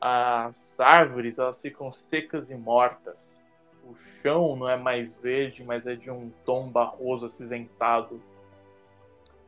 as 0.00 0.78
árvores 0.80 1.38
elas 1.38 1.60
ficam 1.60 1.90
secas 1.90 2.50
e 2.50 2.56
mortas 2.56 3.40
o 3.84 3.94
chão 4.22 4.56
não 4.56 4.68
é 4.68 4.76
mais 4.76 5.16
verde, 5.16 5.64
mas 5.64 5.86
é 5.86 5.94
de 5.94 6.10
um 6.10 6.30
tom 6.44 6.68
barroso 6.68 7.26
acinzentado. 7.26 8.20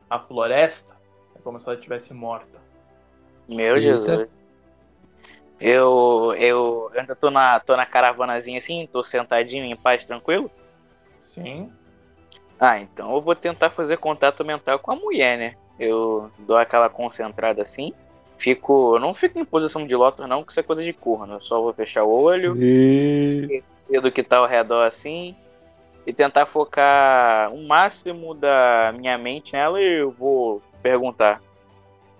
A 0.09 0.19
floresta 0.19 0.95
é 1.35 1.39
como 1.39 1.59
se 1.59 1.67
ela 1.67 1.75
estivesse 1.75 2.13
morta. 2.13 2.61
Meu 3.47 3.77
Eita. 3.77 3.81
Jesus. 3.81 4.29
Eu, 5.65 6.35
eu 6.37 6.91
ainda 6.93 7.15
tô 7.15 7.31
na, 7.31 7.57
tô 7.57 7.77
na 7.77 7.85
caravanazinha 7.85 8.57
assim, 8.57 8.85
tô 8.91 9.01
sentadinho 9.01 9.63
em 9.63 9.77
paz, 9.77 10.03
tranquilo? 10.03 10.51
Sim. 11.21 11.71
Ah, 12.59 12.81
então 12.81 13.15
eu 13.15 13.21
vou 13.21 13.33
tentar 13.33 13.69
fazer 13.69 13.95
contato 13.95 14.43
mental 14.43 14.77
com 14.77 14.91
a 14.91 14.95
mulher, 14.95 15.37
né? 15.37 15.55
Eu 15.79 16.29
dou 16.39 16.57
aquela 16.57 16.89
concentrada 16.89 17.61
assim, 17.61 17.93
fico. 18.37 18.99
Não 18.99 19.13
fico 19.13 19.39
em 19.39 19.45
posição 19.45 19.87
de 19.87 19.95
lotus, 19.95 20.27
não, 20.27 20.43
que 20.43 20.51
isso 20.51 20.59
é 20.59 20.63
coisa 20.63 20.83
de 20.83 20.91
corno. 20.91 21.35
Eu 21.35 21.41
só 21.41 21.61
vou 21.61 21.73
fechar 21.73 22.03
o 22.03 22.13
olho, 22.13 22.57
E... 23.49 23.63
ver 23.89 24.01
do 24.01 24.11
que 24.11 24.21
tá 24.21 24.39
ao 24.39 24.45
redor 24.45 24.83
assim, 24.83 25.33
e 26.05 26.11
tentar 26.11 26.45
focar 26.45 27.53
o 27.53 27.65
máximo 27.65 28.33
da 28.33 28.93
minha 28.97 29.17
mente 29.17 29.53
nela 29.53 29.79
e 29.79 30.01
eu 30.01 30.11
vou 30.11 30.61
perguntar. 30.81 31.41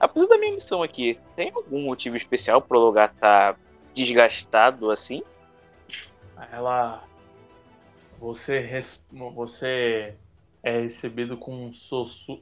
Apesar 0.03 0.27
da 0.27 0.37
minha 0.37 0.55
missão 0.55 0.83
aqui, 0.83 1.17
tem 1.33 1.49
algum 1.55 1.81
motivo 1.83 2.17
especial 2.17 2.61
pro 2.61 2.77
lugar 2.77 3.13
tá 3.13 3.55
desgastado 3.93 4.91
assim? 4.91 5.23
Ela. 6.51 7.05
Você. 8.19 8.81
Você 9.33 10.13
é 10.61 10.81
recebido 10.81 11.37
com, 11.37 11.71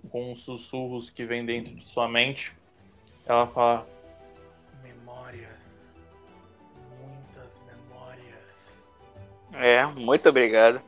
com 0.10 0.34
sussurros 0.34 1.12
que 1.12 1.24
vem 1.24 1.46
dentro 1.46 1.76
de 1.76 1.84
sua 1.84 2.08
mente. 2.08 2.58
Ela 3.28 3.46
fala: 3.46 3.88
Memórias. 4.82 5.96
Muitas 7.00 7.62
memórias. 7.68 8.92
É, 9.54 9.86
muito 9.86 10.28
obrigado. 10.28 10.82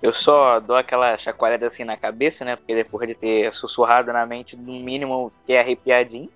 Eu 0.00 0.12
só 0.12 0.60
dou 0.60 0.76
aquela 0.76 1.18
chacoalhada 1.18 1.66
assim 1.66 1.84
na 1.84 1.96
cabeça, 1.96 2.44
né? 2.44 2.54
Porque 2.54 2.74
depois 2.74 3.08
de 3.08 3.14
ter 3.14 3.52
sussurrado 3.52 4.12
na 4.12 4.24
mente, 4.24 4.56
no 4.56 4.78
mínimo, 4.78 5.32
que 5.44 5.52
é 5.52 5.60
arrepiadinho. 5.60 6.30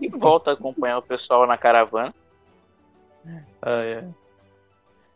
E 0.00 0.08
volto 0.08 0.48
a 0.48 0.52
acompanhar 0.52 0.98
o 0.98 1.02
pessoal 1.02 1.46
na 1.46 1.56
caravana. 1.56 2.14
Ah, 3.62 3.82
é. 3.82 4.04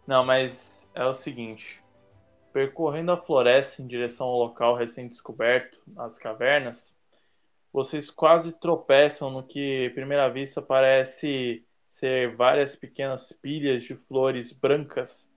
Não, 0.06 0.24
mas 0.24 0.88
é 0.94 1.04
o 1.04 1.12
seguinte. 1.12 1.82
Percorrendo 2.52 3.12
a 3.12 3.16
floresta 3.16 3.82
em 3.82 3.86
direção 3.86 4.26
ao 4.26 4.38
local 4.38 4.74
recém-descoberto, 4.74 5.78
as 5.98 6.18
cavernas, 6.18 6.96
vocês 7.70 8.10
quase 8.10 8.52
tropeçam 8.58 9.30
no 9.30 9.42
que, 9.42 9.88
à 9.88 9.94
primeira 9.94 10.28
vista, 10.30 10.62
parece 10.62 11.62
ser 11.88 12.34
várias 12.34 12.74
pequenas 12.74 13.32
pilhas 13.32 13.82
de 13.82 13.94
flores 13.94 14.52
brancas. 14.52 15.28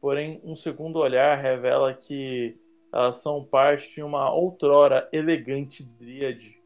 Porém, 0.00 0.40
um 0.42 0.56
segundo 0.56 0.98
olhar 0.98 1.36
revela 1.36 1.92
que 1.92 2.56
elas 2.92 3.16
são 3.16 3.44
parte 3.44 3.94
de 3.94 4.02
uma 4.02 4.32
outrora 4.32 5.08
elegante 5.12 5.84
dríade, 5.84 6.58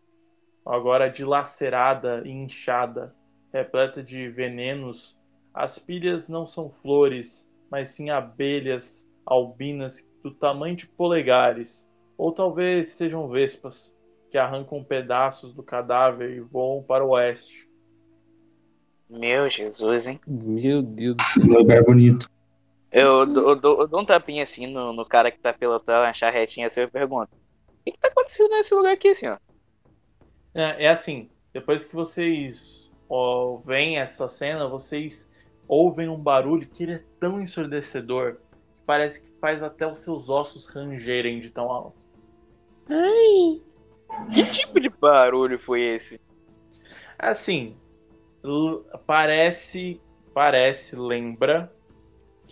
agora 0.65 1.11
dilacerada 1.11 2.23
e 2.25 2.31
inchada, 2.31 3.15
repleta 3.53 4.03
de 4.03 4.29
venenos. 4.29 5.19
As 5.53 5.79
pilhas 5.79 6.29
não 6.29 6.47
são 6.47 6.71
flores, 6.71 7.49
mas 7.71 7.89
sim 7.89 8.09
abelhas 8.09 9.07
albinas 9.27 10.07
do 10.23 10.31
tamanho 10.31 10.77
de 10.77 10.87
polegares, 10.87 11.87
ou 12.17 12.33
talvez 12.33 12.89
sejam 12.89 13.29
vespas, 13.29 13.95
que 14.31 14.39
arrancam 14.39 14.83
pedaços 14.83 15.53
do 15.53 15.63
cadáver 15.63 16.31
e 16.31 16.41
voam 16.41 16.83
para 16.83 17.05
o 17.05 17.11
oeste. 17.11 17.69
Meu 19.09 19.49
Jesus, 19.49 20.09
hein? 20.09 20.21
Meu 20.27 20.83
Deus 20.83 21.17
do 21.17 21.23
céu. 21.23 21.61
lugar 21.61 21.85
bonito. 21.85 22.34
Eu, 22.95 23.27
dou- 23.27 23.49
eu 23.49 23.57
dou- 23.57 23.81
eu 23.81 23.89
dou 23.89 24.01
um 24.03 24.05
tapinha 24.05 24.45
assim 24.45 24.69
no, 24.69 24.93
no 24.93 25.05
cara 25.05 25.33
que 25.33 25.41
tá 25.41 25.53
pilotando 25.53 26.07
a 26.07 26.15
charretinha 26.15 26.69
assim 26.69 26.83
e 26.83 26.87
pergunto: 26.87 27.29
O 27.35 27.85
que, 27.85 27.91
que 27.91 27.99
tá 27.99 28.07
acontecendo 28.07 28.51
nesse 28.51 28.73
lugar 28.73 28.93
aqui, 28.93 29.13
senhor? 29.17 29.41
É, 30.55 30.85
é 30.85 30.89
assim, 30.89 31.29
depois 31.53 31.85
que 31.85 31.93
vocês 31.93 32.89
ó, 33.09 33.57
veem 33.57 33.99
essa 33.99 34.29
cena, 34.29 34.69
vocês 34.69 35.29
ouvem 35.67 36.09
um 36.09 36.17
barulho 36.17 36.69
que 36.69 36.85
ele 36.85 36.93
é 36.93 37.05
tão 37.19 37.43
ensurdecedor 37.43 38.35
que 38.37 38.83
parece 38.87 39.21
que 39.21 39.41
faz 39.41 39.61
até 39.61 39.85
os 39.91 39.99
seus 39.99 40.31
ossos 40.31 40.65
rangerem 40.65 41.41
de 41.41 41.51
tão 41.51 41.73
alto. 41.73 41.97
Ai! 42.89 43.61
Que 44.33 44.45
tipo 44.53 44.79
de 44.79 44.89
barulho 44.89 45.59
foi 45.59 45.81
esse? 45.83 46.21
Assim, 47.19 47.77
parece, 49.05 50.01
parece, 50.33 50.95
lembra 50.95 51.73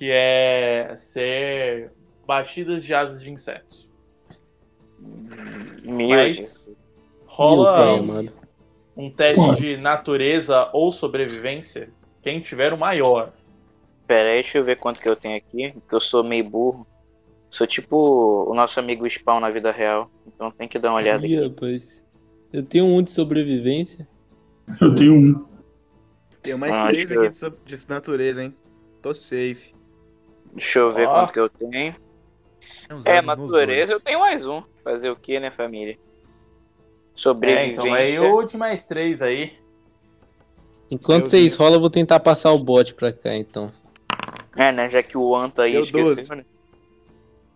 que 0.02 0.10
é 0.10 0.96
ser 0.96 1.92
batidas 2.26 2.82
de 2.82 2.92
asas 2.92 3.22
de 3.22 3.30
insetos. 3.32 3.88
Meu 5.84 6.08
Mas- 6.08 6.36
Jesus. 6.38 6.66
Meu 6.66 6.76
Rola 7.26 7.72
pai 7.76 7.98
amado. 8.00 8.32
um 8.96 9.08
teste 9.08 9.54
de 9.60 9.76
natureza 9.76 10.68
ou 10.72 10.90
sobrevivência. 10.90 11.88
Quem 12.20 12.40
tiver 12.40 12.72
o 12.72 12.76
maior. 12.78 13.32
Pera 14.08 14.30
aí, 14.30 14.42
deixa 14.42 14.58
eu 14.58 14.64
ver 14.64 14.76
quanto 14.80 15.00
que 15.00 15.08
eu 15.08 15.14
tenho 15.14 15.36
aqui, 15.36 15.72
que 15.88 15.94
eu 15.94 16.00
sou 16.00 16.24
meio 16.24 16.50
burro. 16.50 16.84
Sou 17.48 17.64
tipo 17.64 17.96
o 18.50 18.54
nosso 18.54 18.80
amigo 18.80 19.08
Spawn 19.08 19.38
na 19.38 19.50
vida 19.50 19.70
real. 19.70 20.10
Então 20.26 20.50
tem 20.50 20.66
que 20.66 20.80
dar 20.80 20.90
uma 20.90 20.96
olhada 20.98 21.24
Ih, 21.24 21.36
aqui. 21.38 21.48
rapaz. 21.48 22.04
Eu 22.52 22.64
tenho 22.64 22.86
um 22.86 23.00
de 23.02 23.12
sobrevivência. 23.12 24.08
Eu 24.80 24.92
tenho 24.96 25.14
um. 25.14 25.46
Tenho 26.42 26.58
mais 26.58 26.74
Ah, 26.82 26.86
três 26.88 27.12
aqui 27.12 27.28
de, 27.28 27.36
so- 27.36 27.56
de 27.64 27.88
natureza, 27.88 28.42
hein? 28.42 28.52
Tô 29.00 29.14
safe. 29.14 29.72
Deixa 30.52 30.78
eu 30.80 30.92
ver 30.92 31.06
Ó. 31.08 31.12
quanto 31.12 31.32
que 31.32 31.40
eu 31.40 31.48
tenho. 31.48 31.70
Tem 33.02 33.12
É, 33.12 33.20
natureza 33.22 33.92
eu 33.92 34.00
tenho 34.00 34.20
mais 34.20 34.46
um. 34.46 34.62
Fazer 34.84 35.10
o 35.10 35.16
que, 35.16 35.38
né, 35.40 35.50
família? 35.50 35.94
É, 35.94 35.98
Sobrevivência. 37.14 37.76
então 37.80 37.94
aí 37.94 38.18
o 38.18 38.42
de 38.44 38.56
mais 38.56 38.84
três 38.84 39.22
aí. 39.22 39.56
Enquanto 40.90 41.26
vocês 41.26 41.56
rolam, 41.56 41.74
eu 41.74 41.80
vou 41.80 41.90
tentar 41.90 42.20
passar 42.20 42.52
o 42.52 42.58
bot 42.58 42.94
pra 42.94 43.12
cá, 43.12 43.34
então. 43.34 43.72
É, 44.56 44.70
né? 44.70 44.90
Já 44.90 45.02
que 45.02 45.16
o 45.16 45.34
An 45.34 45.48
tá 45.48 45.62
aí, 45.62 45.72
Deu 45.72 45.84
esqueceu, 45.84 46.04
12. 46.14 46.36
né? 46.36 46.44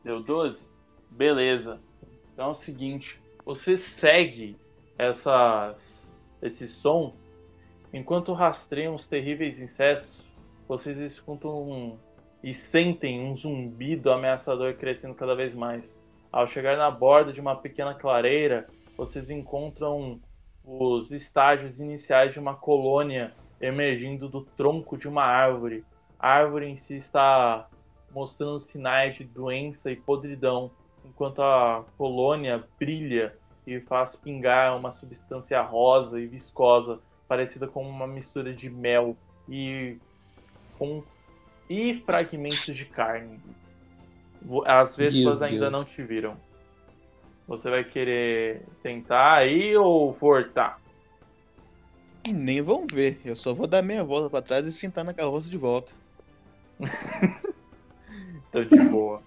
Deu 0.03 0.23
12? 0.23 0.69
Beleza. 1.11 1.79
Então 2.33 2.47
é 2.49 2.51
o 2.51 2.55
seguinte, 2.55 3.21
você 3.45 3.77
segue 3.77 4.57
essas, 4.99 6.15
esse 6.43 6.67
som 6.69 7.15
enquanto 7.93 8.33
rastreiam 8.33 8.95
os 8.95 9.07
terríveis 9.07 9.61
insetos, 9.61 10.11
vocês 10.69 10.99
escutam 10.99 11.63
um- 11.63 11.99
e 12.47 12.55
sentem 12.55 13.21
um 13.21 13.35
zumbido 13.35 14.13
ameaçador 14.13 14.75
crescendo 14.75 15.17
cada 15.17 15.35
vez 15.35 15.53
mais. 15.53 15.99
Ao 16.31 16.47
chegar 16.47 16.77
na 16.77 16.89
borda 16.89 17.33
de 17.33 17.41
uma 17.41 17.57
pequena 17.57 17.93
clareira, 17.93 18.69
vocês 18.97 19.31
encontram 19.31 20.21
os 20.65 21.11
estágios 21.11 21.81
iniciais 21.81 22.33
de 22.33 22.39
uma 22.39 22.55
colônia 22.55 23.35
emergindo 23.61 24.29
do 24.29 24.43
tronco 24.43 24.97
de 24.97 25.09
uma 25.09 25.25
árvore. 25.25 25.85
A 26.21 26.29
árvore 26.29 26.69
em 26.69 26.77
si 26.77 26.95
está 26.95 27.69
mostrando 28.15 28.61
sinais 28.61 29.17
de 29.17 29.25
doença 29.25 29.91
e 29.91 29.97
podridão, 29.97 30.71
enquanto 31.05 31.43
a 31.43 31.85
colônia 31.99 32.63
brilha 32.79 33.37
e 33.67 33.81
faz 33.81 34.15
pingar 34.15 34.77
uma 34.77 34.93
substância 34.93 35.61
rosa 35.63 36.21
e 36.21 36.29
viscosa, 36.29 37.01
parecida 37.27 37.67
com 37.67 37.83
uma 37.83 38.07
mistura 38.07 38.55
de 38.55 38.71
mel 38.71 39.17
e 39.49 39.99
com 40.79 41.03
e 41.69 42.01
fragmentos 42.05 42.77
de 42.77 42.85
carne. 42.85 43.41
As 44.65 44.97
vespas 44.97 45.41
Meu 45.41 45.49
ainda 45.49 45.71
Deus. 45.71 45.73
não 45.73 45.85
te 45.85 46.03
viram. 46.03 46.37
Você 47.49 47.71
vai 47.71 47.85
querer 47.85 48.63
tentar 48.83 49.37
aí 49.37 49.77
ou 49.77 50.13
voltar? 50.13 50.81
E 52.27 52.33
nem 52.33 52.61
vão 52.61 52.87
ver. 52.87 53.21
Eu 53.25 53.37
só 53.37 53.55
vou 53.55 53.67
dar 53.67 53.83
meia 53.83 54.03
volta 54.03 54.29
pra 54.29 54.43
trás 54.43 54.67
e 54.67 54.73
sentar 54.73 55.05
na 55.05 55.15
carroça 55.15 55.49
de 55.51 55.57
volta. 55.57 55.93
Tô 58.51 58.65
de 58.65 58.79
boa. 58.89 59.23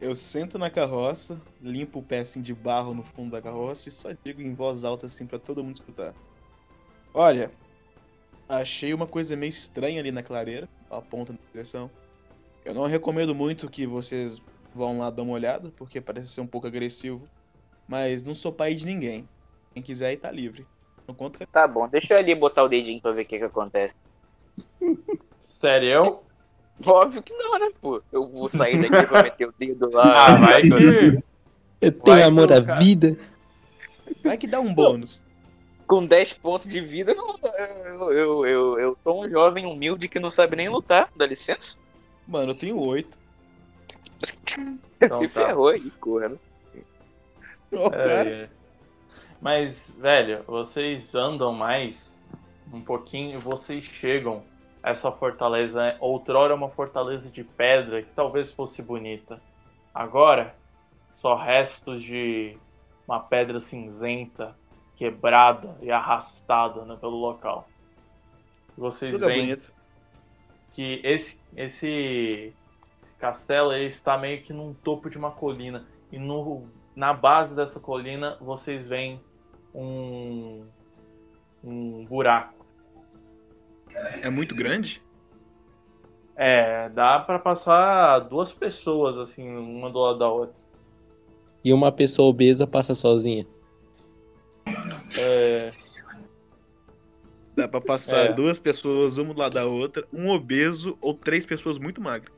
Eu 0.00 0.14
sento 0.14 0.58
na 0.58 0.68
carroça, 0.68 1.40
limpo 1.60 2.00
o 2.00 2.02
pé 2.02 2.20
assim 2.20 2.42
de 2.42 2.54
barro 2.54 2.92
no 2.92 3.02
fundo 3.02 3.30
da 3.30 3.40
carroça 3.40 3.88
e 3.88 3.92
só 3.92 4.10
digo 4.24 4.42
em 4.42 4.54
voz 4.54 4.84
alta 4.84 5.06
assim 5.06 5.26
pra 5.26 5.38
todo 5.38 5.64
mundo 5.64 5.74
escutar. 5.74 6.14
Olha, 7.14 7.50
achei 8.48 8.92
uma 8.92 9.06
coisa 9.06 9.34
meio 9.36 9.48
estranha 9.48 9.98
ali 9.98 10.12
na 10.12 10.22
clareira, 10.22 10.68
aponta 10.90 11.32
na 11.32 11.38
direção. 11.52 11.90
Eu 12.64 12.74
não 12.74 12.86
recomendo 12.86 13.34
muito 13.34 13.68
que 13.68 13.86
vocês 13.86 14.40
vão 14.74 14.98
lá 14.98 15.10
dar 15.10 15.22
uma 15.22 15.32
olhada, 15.32 15.72
porque 15.76 16.00
parece 16.00 16.28
ser 16.28 16.40
um 16.40 16.46
pouco 16.46 16.66
agressivo. 16.66 17.28
Mas 17.88 18.24
não 18.24 18.34
sou 18.34 18.52
pai 18.52 18.74
de 18.74 18.84
ninguém. 18.84 19.28
Quem 19.72 19.82
quiser 19.82 20.08
aí 20.08 20.16
tá 20.16 20.30
livre. 20.30 20.66
Não 21.06 21.14
conta 21.14 21.38
que 21.38 21.46
Tá 21.46 21.68
bom, 21.68 21.88
deixa 21.88 22.14
eu 22.14 22.18
ali 22.18 22.34
botar 22.34 22.64
o 22.64 22.68
dedinho 22.68 23.00
pra 23.00 23.12
ver 23.12 23.22
o 23.22 23.26
que 23.26 23.38
que 23.38 23.44
acontece. 23.44 23.94
Sério? 25.40 26.20
Óbvio 26.84 27.22
que 27.22 27.32
não, 27.32 27.58
né, 27.58 27.70
pô? 27.80 28.02
Eu 28.12 28.26
vou 28.28 28.50
sair 28.50 28.80
daqui 28.82 29.06
pra 29.06 29.22
meter 29.22 29.48
o 29.48 29.54
dedo 29.58 29.90
lá. 29.92 30.16
Ah, 30.18 30.34
vai 30.36 30.60
que. 30.62 31.22
Eu 31.80 31.92
tenho 31.92 32.02
Vai 32.04 32.22
amor 32.22 32.52
à 32.52 32.60
vida. 32.78 33.16
vai 34.24 34.36
que 34.36 34.46
dá 34.46 34.60
um 34.60 34.74
bônus. 34.74 35.20
Com 35.86 36.04
10 36.04 36.32
pontos 36.34 36.66
de 36.66 36.80
vida, 36.80 37.12
eu, 37.12 38.12
eu, 38.12 38.46
eu, 38.46 38.78
eu 38.80 38.98
sou 39.04 39.24
um 39.24 39.30
jovem 39.30 39.66
humilde 39.66 40.08
que 40.08 40.18
não 40.18 40.30
sabe 40.30 40.56
nem 40.56 40.68
lutar, 40.68 41.10
dá 41.14 41.24
licença. 41.26 41.78
Mano, 42.26 42.50
eu 42.50 42.54
tenho 42.56 42.78
oito. 42.80 43.16
Então 44.98 45.20
Se 45.22 45.28
tá. 45.28 45.46
ferrou 45.46 45.68
aí, 45.68 45.90
corra. 45.92 46.32
Ó, 47.72 47.90
cara. 47.90 48.28
É, 48.28 48.42
é. 48.42 48.48
Mas, 49.40 49.92
velho, 49.96 50.42
vocês 50.46 51.14
andam 51.14 51.52
mais 51.52 52.22
um 52.72 52.80
pouquinho 52.80 53.34
e 53.34 53.40
vocês 53.40 53.84
chegam 53.84 54.42
a 54.82 54.90
essa 54.90 55.12
fortaleza. 55.12 55.78
né? 55.78 55.96
Outrora 56.00 56.54
uma 56.54 56.68
fortaleza 56.68 57.30
de 57.30 57.44
pedra 57.44 58.02
que 58.02 58.10
talvez 58.14 58.52
fosse 58.52 58.82
bonita. 58.82 59.40
Agora, 59.94 60.54
só 61.14 61.36
restos 61.36 62.02
de 62.02 62.56
uma 63.06 63.20
pedra 63.20 63.60
cinzenta, 63.60 64.56
quebrada 64.96 65.76
e 65.82 65.90
arrastada 65.90 66.84
né, 66.84 66.96
pelo 67.00 67.16
local. 67.16 67.68
Vocês 68.76 69.12
Lugar 69.12 69.28
veem 69.28 69.46
bonito. 69.46 69.72
que 70.72 71.00
esse, 71.04 71.38
esse, 71.56 72.52
esse 73.00 73.14
castelo 73.18 73.72
ele 73.72 73.84
está 73.84 74.18
meio 74.18 74.40
que 74.42 74.52
num 74.52 74.74
topo 74.74 75.08
de 75.08 75.18
uma 75.18 75.30
colina 75.30 75.86
e 76.10 76.18
no, 76.18 76.64
na 76.94 77.12
base 77.12 77.54
dessa 77.54 77.78
colina 77.78 78.36
vocês 78.40 78.86
veem 78.86 79.20
um, 79.74 80.64
um 81.62 82.04
buraco. 82.04 82.54
É 84.22 84.28
muito 84.28 84.54
grande? 84.54 85.02
É, 86.34 86.90
dá 86.90 87.18
pra 87.18 87.38
passar 87.38 88.18
duas 88.20 88.52
pessoas 88.52 89.16
assim, 89.18 89.56
uma 89.56 89.90
do 89.90 89.98
lado 89.98 90.18
da 90.18 90.28
outra. 90.28 90.60
E 91.64 91.72
uma 91.72 91.90
pessoa 91.90 92.28
obesa 92.28 92.66
passa 92.66 92.94
sozinha. 92.94 93.46
Dá 97.56 97.66
pra 97.66 97.80
passar 97.80 98.26
É. 98.26 98.32
duas 98.32 98.58
pessoas, 98.58 99.16
uma 99.16 99.32
do 99.32 99.40
lado 99.40 99.54
da 99.54 99.64
outra, 99.64 100.04
um 100.12 100.28
obeso 100.30 100.96
ou 101.00 101.14
três 101.14 101.46
pessoas 101.46 101.78
muito 101.78 102.00
magras. 102.02 102.30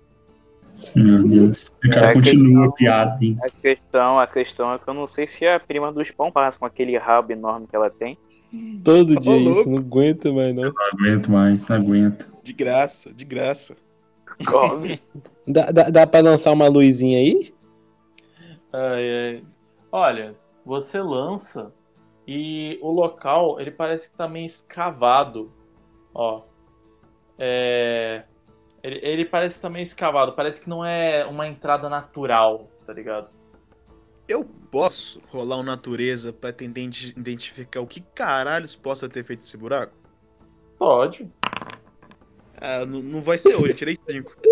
Meu 0.95 1.27
Deus. 1.27 1.73
O 1.85 1.91
cara 1.91 2.11
É, 2.11 2.15
continua 2.15 2.67
a 2.67 2.73
piada, 2.73 3.19
hein? 3.25 3.37
A 3.43 3.49
questão, 3.51 4.21
a 4.21 4.27
questão 4.29 4.73
é 4.73 4.79
que 4.79 4.87
eu 4.89 4.95
não 4.95 5.07
sei 5.09 5.27
se 5.27 5.45
a 5.47 5.59
prima 5.59 5.93
do 5.93 6.05
Spawn 6.05 6.31
passa 6.31 6.57
com 6.59 6.65
aquele 6.67 6.97
rabo 6.97 7.33
enorme 7.33 7.67
que 7.67 7.75
ela 7.75 7.91
tem. 7.91 8.17
Todo 8.85 9.13
Ô, 9.17 9.21
dia 9.21 9.37
louco. 9.37 9.61
isso, 9.61 9.71
não 9.71 9.79
aguenta 9.79 10.33
mais 10.33 10.55
não. 10.55 10.63
Não 10.63 10.73
aguento 10.95 11.31
mais, 11.33 11.67
não 11.67 11.77
aguento. 11.77 12.31
De 12.45 12.53
graça, 12.53 13.13
de 13.13 13.25
graça. 13.25 13.77
Óbvio. 14.47 14.99
Dá, 15.51 15.71
dá, 15.73 15.89
dá 15.91 16.07
pra 16.07 16.21
lançar 16.21 16.53
uma 16.53 16.69
luzinha 16.69 17.19
aí? 17.19 17.53
Ai, 18.73 19.11
ai. 19.11 19.43
Olha, 19.91 20.35
você 20.65 21.01
lança 21.01 21.73
e 22.31 22.79
o 22.83 22.91
local 22.91 23.59
ele 23.59 23.71
parece 23.71 24.11
que 24.11 24.15
tá 24.15 24.29
meio 24.29 24.45
escavado. 24.45 25.51
Ó. 26.13 26.43
É. 27.39 28.25
Ele, 28.83 29.01
ele 29.03 29.25
parece 29.25 29.57
que 29.57 29.63
tá 29.63 29.71
escavado. 29.83 30.35
Parece 30.35 30.61
que 30.61 30.69
não 30.69 30.85
é 30.85 31.25
uma 31.25 31.49
entrada 31.49 31.89
natural, 31.89 32.69
tá 32.87 32.93
ligado? 32.93 33.31
Eu 34.29 34.45
posso 34.71 35.23
rolar 35.31 35.57
um 35.57 35.63
natureza 35.63 36.31
pra 36.31 36.53
tentar 36.53 36.81
identi- 36.81 37.15
identificar 37.17 37.81
o 37.81 37.87
que 37.87 38.03
caralhos 38.03 38.77
possa 38.77 39.09
ter 39.09 39.25
feito 39.25 39.41
esse 39.41 39.57
buraco? 39.57 39.95
Pode. 40.79 41.33
Ah, 42.61 42.85
não, 42.85 43.01
não 43.01 43.23
vai 43.23 43.39
ser 43.39 43.55
hoje, 43.55 43.71
eu 43.71 43.77
tirei 43.77 43.99
cinco. 44.09 44.37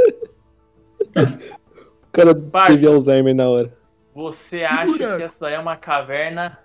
O 2.08 2.10
cara 2.16 2.34
Parça. 2.34 2.68
teve 2.68 2.86
Alzheimer 2.86 3.34
na 3.34 3.46
hora. 3.46 3.76
Você 4.14 4.64
acha 4.64 4.86
buraco? 4.86 5.16
que 5.18 5.22
essa 5.24 5.36
daí 5.38 5.52
é 5.54 5.58
uma 5.58 5.76
caverna 5.76 6.58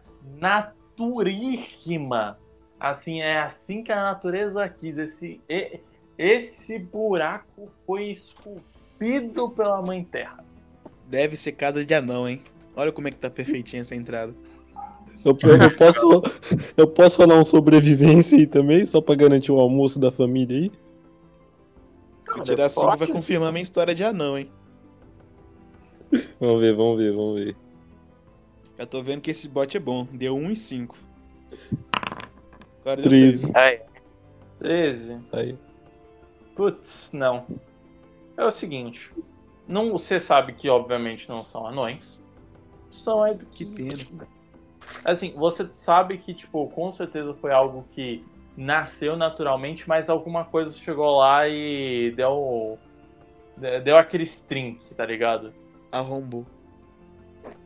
naturíssima. 1.02 2.38
Assim, 2.80 3.22
é 3.22 3.40
assim 3.40 3.84
que 3.84 3.92
a 3.92 4.02
natureza 4.02 4.68
quis. 4.70 4.98
Esse, 4.98 5.42
e- 5.50 5.80
esse 6.18 6.80
buraco 6.80 7.72
foi 7.86 8.10
esculpido 8.12 9.52
pela 9.52 9.82
Mãe 9.82 10.04
Terra. 10.04 10.44
Deve 11.08 11.36
ser 11.38 11.52
casa 11.54 11.86
de 11.86 11.94
anão, 11.94 12.28
hein? 12.28 12.42
Olha 12.76 12.92
como 12.92 13.08
é 13.08 13.12
que 13.12 13.18
tá 13.18 13.30
perfeitinha 13.30 13.82
essa 13.82 13.96
entrada. 13.96 14.34
Eu, 15.24 15.38
eu- 15.44 15.76
posso, 15.76 16.24
eu 16.76 16.88
posso 16.88 17.22
rolar 17.22 17.40
um 17.40 17.44
sobrevivência 17.44 18.38
aí 18.38 18.48
também, 18.48 18.86
só 18.86 19.00
pra 19.02 19.14
garantir 19.14 19.52
o 19.52 19.60
almoço 19.60 20.00
da 20.00 20.12
família 20.12 20.58
aí? 20.58 20.72
Se 22.24 22.34
Cara, 22.36 22.44
tirar 22.46 22.70
cinco, 22.70 22.88
vai 22.88 22.98
pode. 22.98 23.12
confirmar 23.12 23.52
minha 23.52 23.62
história 23.62 23.94
de 23.94 24.04
anão, 24.04 24.40
hein? 24.40 24.50
Vamos 26.40 26.60
ver, 26.62 26.76
vamos 26.76 26.98
ver, 26.98 27.14
vamos 27.14 27.40
ver. 27.40 27.56
Já 28.82 28.88
tô 28.88 29.04
vendo 29.04 29.22
que 29.22 29.30
esse 29.30 29.48
bot 29.48 29.78
é 29.78 29.80
bom. 29.80 30.08
Deu 30.12 30.36
1 30.36 30.50
e 30.50 30.56
5. 30.56 30.98
Agora 32.82 33.00
deu 33.00 33.04
13. 33.12 33.52
Aí, 33.54 33.80
13. 34.58 35.20
Aí. 35.32 35.56
Putz, 36.56 37.12
não. 37.14 37.46
É 38.36 38.44
o 38.44 38.50
seguinte. 38.50 39.12
Não, 39.68 39.92
você 39.92 40.20
sabe 40.20 40.54
que 40.54 40.68
obviamente 40.68 41.30
não 41.30 41.44
são 41.44 41.68
anões. 41.68 42.20
São 42.90 43.24
é, 43.24 43.38
Que 43.52 43.66
pena. 43.66 44.28
Assim, 45.06 45.32
você 45.36 45.70
sabe 45.74 46.18
que, 46.18 46.34
tipo, 46.34 46.68
com 46.70 46.92
certeza 46.92 47.36
foi 47.36 47.52
algo 47.54 47.86
que 47.92 48.26
nasceu 48.58 49.16
naturalmente, 49.16 49.88
mas 49.88 50.10
alguma 50.10 50.44
coisa 50.44 50.74
chegou 50.74 51.20
lá 51.20 51.48
e 51.48 52.12
deu. 52.16 52.80
de- 53.56 53.80
Deu 53.82 53.96
aquele 53.96 54.24
string, 54.24 54.80
tá 54.98 55.06
ligado? 55.06 55.54
Arrombou. 55.92 56.48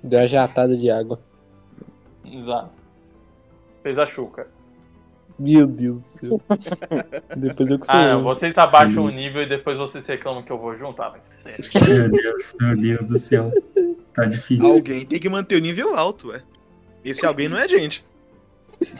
Deu 0.03 0.19
uma 0.19 0.27
jatada 0.27 0.75
de 0.75 0.89
água. 0.89 1.19
Exato. 2.23 2.81
Fez 3.83 3.97
a 3.99 4.05
chuca. 4.05 4.47
Meu 5.37 5.67
Deus 5.67 6.01
do 6.01 6.19
céu. 6.19 6.41
Depois 7.35 7.69
eu 7.69 7.77
que 7.77 7.85
sou 7.85 7.95
Ah, 7.95 8.13
não, 8.13 8.23
vocês 8.23 8.57
abaixam 8.57 9.03
o 9.03 9.09
nível 9.09 9.41
e 9.41 9.49
depois 9.49 9.77
vocês 9.77 10.05
reclamam 10.07 10.41
que 10.43 10.51
eu 10.51 10.57
vou 10.57 10.73
juntar, 10.75 11.11
mas. 11.11 11.29
Meu 11.43 12.09
Deus, 12.09 12.55
meu 12.59 12.77
Deus 12.77 13.05
do 13.05 13.17
céu. 13.17 13.51
Tá 14.13 14.23
difícil. 14.25 14.65
Alguém 14.65 15.05
tem 15.05 15.19
que 15.19 15.27
manter 15.27 15.57
o 15.57 15.61
nível 15.61 15.93
alto, 15.95 16.29
ué. 16.29 16.41
Esse 17.03 17.25
alguém 17.25 17.49
não 17.49 17.57
é 17.57 17.63
a 17.63 17.67
gente. 17.67 18.05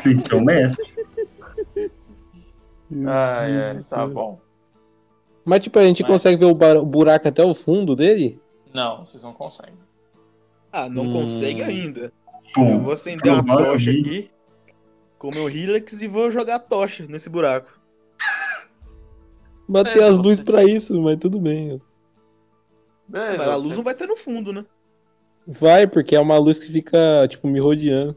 Tem 0.04 0.16
que 0.18 0.22
ser 0.22 0.36
o 0.36 0.42
mestre. 0.42 0.94
Ah, 3.08 3.48
é, 3.50 3.74
tá 3.90 4.06
bom. 4.06 4.40
Mas 5.44 5.64
tipo, 5.64 5.80
a 5.80 5.84
gente 5.86 6.02
Mas- 6.04 6.12
consegue 6.12 6.38
ver 6.38 6.46
o 6.46 6.86
buraco 6.86 7.28
até 7.28 7.44
o 7.44 7.54
fundo 7.54 7.96
dele? 7.96 8.40
Não, 8.74 9.06
vocês 9.06 9.24
não 9.24 9.34
conseguem. 9.34 9.76
Ah, 10.78 10.90
não 10.90 11.04
Hum. 11.04 11.12
consegue 11.14 11.64
ainda. 11.64 12.12
Eu 12.58 12.80
vou 12.82 12.92
acender 12.92 13.32
uma 13.32 13.58
tocha 13.58 13.92
aqui 13.92 14.30
com 15.18 15.30
meu 15.32 15.48
Helix 15.50 16.02
e 16.02 16.08
vou 16.10 16.30
jogar 16.30 16.60
tocha 16.60 17.06
nesse 17.08 17.30
buraco. 17.30 17.80
Bater 19.70 19.98
É, 20.02 20.04
as 20.04 20.18
luzes 20.18 20.42
pra 20.42 20.64
isso, 20.66 21.02
mas 21.02 21.18
tudo 21.18 21.40
bem. 21.40 21.82
Beleza. 23.08 23.38
Mas 23.38 23.48
a 23.48 23.56
luz 23.56 23.70
você- 23.70 23.76
não 23.78 23.84
vai 23.84 23.94
estar 23.94 24.06
no 24.06 24.16
fundo, 24.18 24.52
né? 24.52 24.66
Vai, 25.48 25.88
porque 25.88 26.16
é 26.16 26.20
uma 26.20 26.38
luz 26.38 26.60
que 26.60 26.72
fica, 26.72 27.26
tipo, 27.30 27.48
me 27.48 27.60
rodeando. 27.60 28.16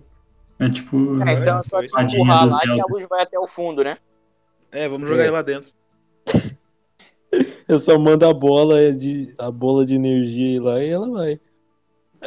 é 0.59 0.68
tipo. 0.68 0.97
É, 1.23 1.35
então 1.35 1.59
é 1.59 1.62
só 1.62 1.81
empurrar 1.81 2.44
lá 2.51 2.59
que 2.61 2.81
a 2.81 2.85
luz 2.90 3.07
vai 3.09 3.23
até 3.23 3.38
o 3.38 3.47
fundo, 3.47 3.85
né? 3.85 3.99
É, 4.73 4.88
vamos 4.88 5.07
jogar 5.09 5.23
É. 5.23 5.27
ele 5.27 5.33
lá 5.33 5.42
dentro. 5.42 5.71
Eu 7.68 7.79
só 7.79 7.97
mando 7.99 8.27
a 8.27 8.33
bola 8.33 8.90
de, 8.92 9.33
a 9.38 9.51
bola 9.51 9.87
de 9.87 9.94
energia 9.94 10.61
lá 10.61 10.83
e 10.83 10.88
ela 10.88 11.09
vai. 11.11 11.38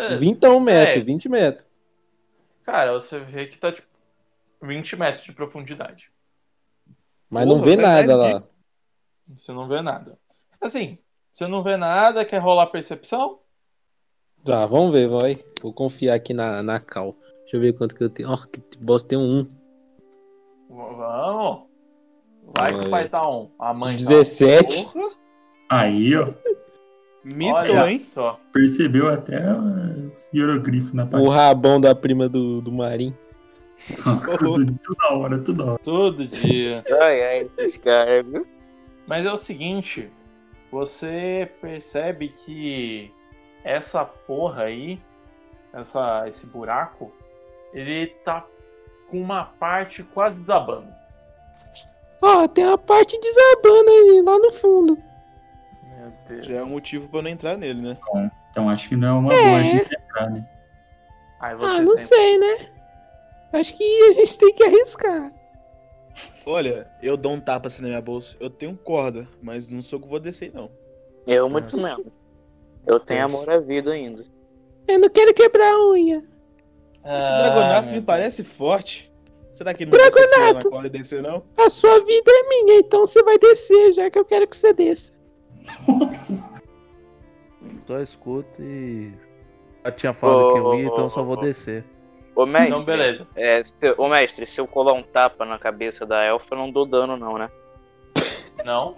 Beleza. 0.01 0.17
20 0.19 0.59
metros, 0.59 0.97
É. 0.97 1.03
20 1.03 1.29
metros. 1.29 1.67
Cara, 2.63 2.93
você 2.93 3.19
vê 3.19 3.45
que 3.47 3.57
tá 3.57 3.71
tipo 3.71 3.87
20 4.61 4.95
metros 4.95 5.23
de 5.23 5.31
profundidade. 5.33 6.11
Mas 7.29 7.45
não 7.47 7.55
Porra, 7.55 7.65
vê 7.65 7.75
vai 7.77 7.85
mais 7.85 8.07
nada 8.07 8.23
aqui. 8.25 8.33
lá. 8.33 8.43
Você 9.37 9.51
não 9.53 9.67
vê 9.67 9.81
nada. 9.81 10.17
Assim, 10.59 10.97
você 11.31 11.47
não 11.47 11.63
vê 11.63 11.77
nada, 11.77 12.25
quer 12.25 12.37
rolar 12.39 12.67
percepção? 12.67 13.39
Tá, 14.43 14.65
vamos 14.65 14.91
ver, 14.91 15.07
vai. 15.07 15.37
Vou 15.61 15.71
confiar 15.73 16.15
aqui 16.15 16.33
na, 16.33 16.61
na 16.63 16.79
cal. 16.79 17.15
Deixa 17.41 17.57
eu 17.57 17.61
ver 17.61 17.73
quanto 17.73 17.95
que 17.95 18.03
eu 18.03 18.09
tenho. 18.09 18.29
Ó, 18.31 18.37
que 18.37 18.59
bosta 18.79 19.07
tem 19.09 19.17
um 19.17 19.39
1. 19.39 19.43
V- 19.43 19.51
Vamos. 20.69 21.63
Vai 22.57 22.79
que 22.79 22.89
vai 22.89 23.01
ver. 23.01 23.05
estar 23.07 23.29
um. 23.29 23.51
A 23.59 23.73
mãe 23.73 23.95
tá- 23.95 24.03
17. 24.03 24.85
Porra, 24.85 25.09
Aí, 25.69 26.15
ó. 26.17 26.25
Mitou, 27.23 27.55
Olha 27.55 27.91
hein? 27.91 28.05
só. 28.13 28.39
Percebeu 28.51 29.09
até 29.09 29.41
os 30.09 30.31
hieroglifos 30.33 30.93
na 30.93 31.03
O 31.03 31.07
parede. 31.07 31.29
rabão 31.29 31.79
da 31.79 31.93
prima 31.95 32.27
do, 32.27 32.61
do 32.61 32.71
Marim. 32.71 33.13
Nossa, 34.05 34.37
tudo, 34.39 34.77
toda 34.79 35.13
hora, 35.15 35.39
toda 35.39 35.65
hora. 35.65 35.79
Todo 35.83 36.27
dia. 36.27 36.83
Ai, 37.01 37.23
ai, 37.23 37.49
esses 37.57 37.77
caras, 37.77 38.25
viu? 38.25 38.45
Mas 39.07 39.25
é 39.25 39.31
o 39.31 39.37
seguinte, 39.37 40.09
você 40.71 41.49
percebe 41.59 42.29
que 42.29 43.11
essa 43.63 44.05
porra 44.05 44.63
aí, 44.63 44.99
essa, 45.73 46.27
esse 46.27 46.45
buraco, 46.45 47.11
ele 47.73 48.07
tá 48.23 48.45
com 49.09 49.21
uma 49.21 49.45
parte 49.45 50.03
quase 50.03 50.39
desabando. 50.41 50.87
Ó, 52.21 52.47
tem 52.47 52.63
a 52.65 52.77
parte 52.77 53.19
desabando 53.19 53.89
aí, 53.89 54.21
lá 54.23 54.37
no 54.37 54.51
fundo. 54.51 54.97
Deus. 56.35 56.45
Já 56.47 56.55
é 56.55 56.63
um 56.63 56.67
motivo 56.69 57.09
pra 57.09 57.19
eu 57.19 57.23
não 57.23 57.29
entrar 57.29 57.57
nele, 57.57 57.81
né? 57.81 57.97
Então 58.49 58.69
acho 58.69 58.89
que 58.89 58.95
não 58.95 59.07
é 59.07 59.11
uma 59.19 59.29
boa 59.29 59.57
a 59.59 59.63
gente 59.63 59.93
entrar, 59.95 60.29
né? 60.29 60.47
Aí 61.39 61.55
você 61.55 61.65
Ah, 61.65 61.81
não 61.81 61.95
tem- 61.95 62.05
sei, 62.05 62.37
né? 62.37 62.57
Acho 63.53 63.75
que 63.75 64.03
a 64.09 64.13
gente 64.13 64.37
tem 64.37 64.53
que 64.53 64.63
arriscar. 64.63 65.33
Olha, 66.45 66.87
eu 67.01 67.15
dou 67.17 67.33
um 67.33 67.39
tapa 67.39 67.67
assim 67.67 67.81
na 67.83 67.89
minha 67.89 68.01
bolsa. 68.01 68.35
Eu 68.39 68.49
tenho 68.49 68.75
corda, 68.77 69.27
mas 69.41 69.69
não 69.71 69.81
sou 69.81 69.99
que 69.99 70.07
vou 70.07 70.19
descer, 70.19 70.51
não. 70.53 70.69
Eu 71.27 71.49
muito 71.49 71.77
Nossa. 71.77 71.97
menos. 71.97 72.13
Eu 72.85 72.99
tenho 72.99 73.21
Nossa. 73.23 73.35
amor 73.35 73.49
à 73.49 73.59
vida 73.59 73.91
ainda. 73.91 74.25
Eu 74.87 74.99
não 74.99 75.09
quero 75.09 75.33
quebrar 75.33 75.71
a 75.73 75.89
unha. 75.89 76.23
Esse 77.03 77.33
Ah, 77.33 77.37
dragonato 77.37 77.85
meu 77.87 77.95
me 77.95 78.01
parece 78.01 78.43
forte. 78.43 79.11
Será 79.51 79.73
que 79.73 79.83
ele 79.83 79.91
não 79.91 80.71
vai 80.71 80.89
descer, 80.89 81.21
não? 81.21 81.43
A 81.57 81.69
sua 81.69 81.99
vida 82.05 82.31
é 82.31 82.43
minha, 82.49 82.79
então 82.79 83.05
você 83.05 83.21
vai 83.23 83.37
descer, 83.37 83.91
já 83.93 84.09
que 84.09 84.17
eu 84.17 84.23
quero 84.25 84.47
que 84.47 84.55
você 84.55 84.73
desça. 84.73 85.11
Nossa. 85.87 86.43
Só 87.85 87.99
escuto 87.99 88.61
e. 88.61 89.11
Já 89.85 89.91
tinha 89.91 90.13
falado 90.13 90.53
que 90.53 90.59
eu 90.59 90.73
ia, 90.75 90.89
Ô, 90.89 90.93
então 90.93 91.09
só 91.09 91.23
vou 91.23 91.35
ô, 91.35 91.39
ô. 91.39 91.41
descer. 91.41 91.83
Ô, 92.35 92.45
mestre. 92.45 92.69
Então, 92.73 92.83
beleza. 92.85 93.27
É, 93.35 93.63
se, 93.63 93.73
ô, 93.97 94.07
mestre, 94.07 94.45
se 94.47 94.59
eu 94.61 94.67
colar 94.67 94.93
um 94.93 95.03
tapa 95.03 95.45
na 95.45 95.57
cabeça 95.59 96.05
da 96.05 96.23
elfa, 96.23 96.47
eu 96.53 96.57
não 96.57 96.71
dou 96.71 96.85
dano, 96.85 97.17
não, 97.17 97.37
né? 97.37 97.49
Não? 98.63 98.95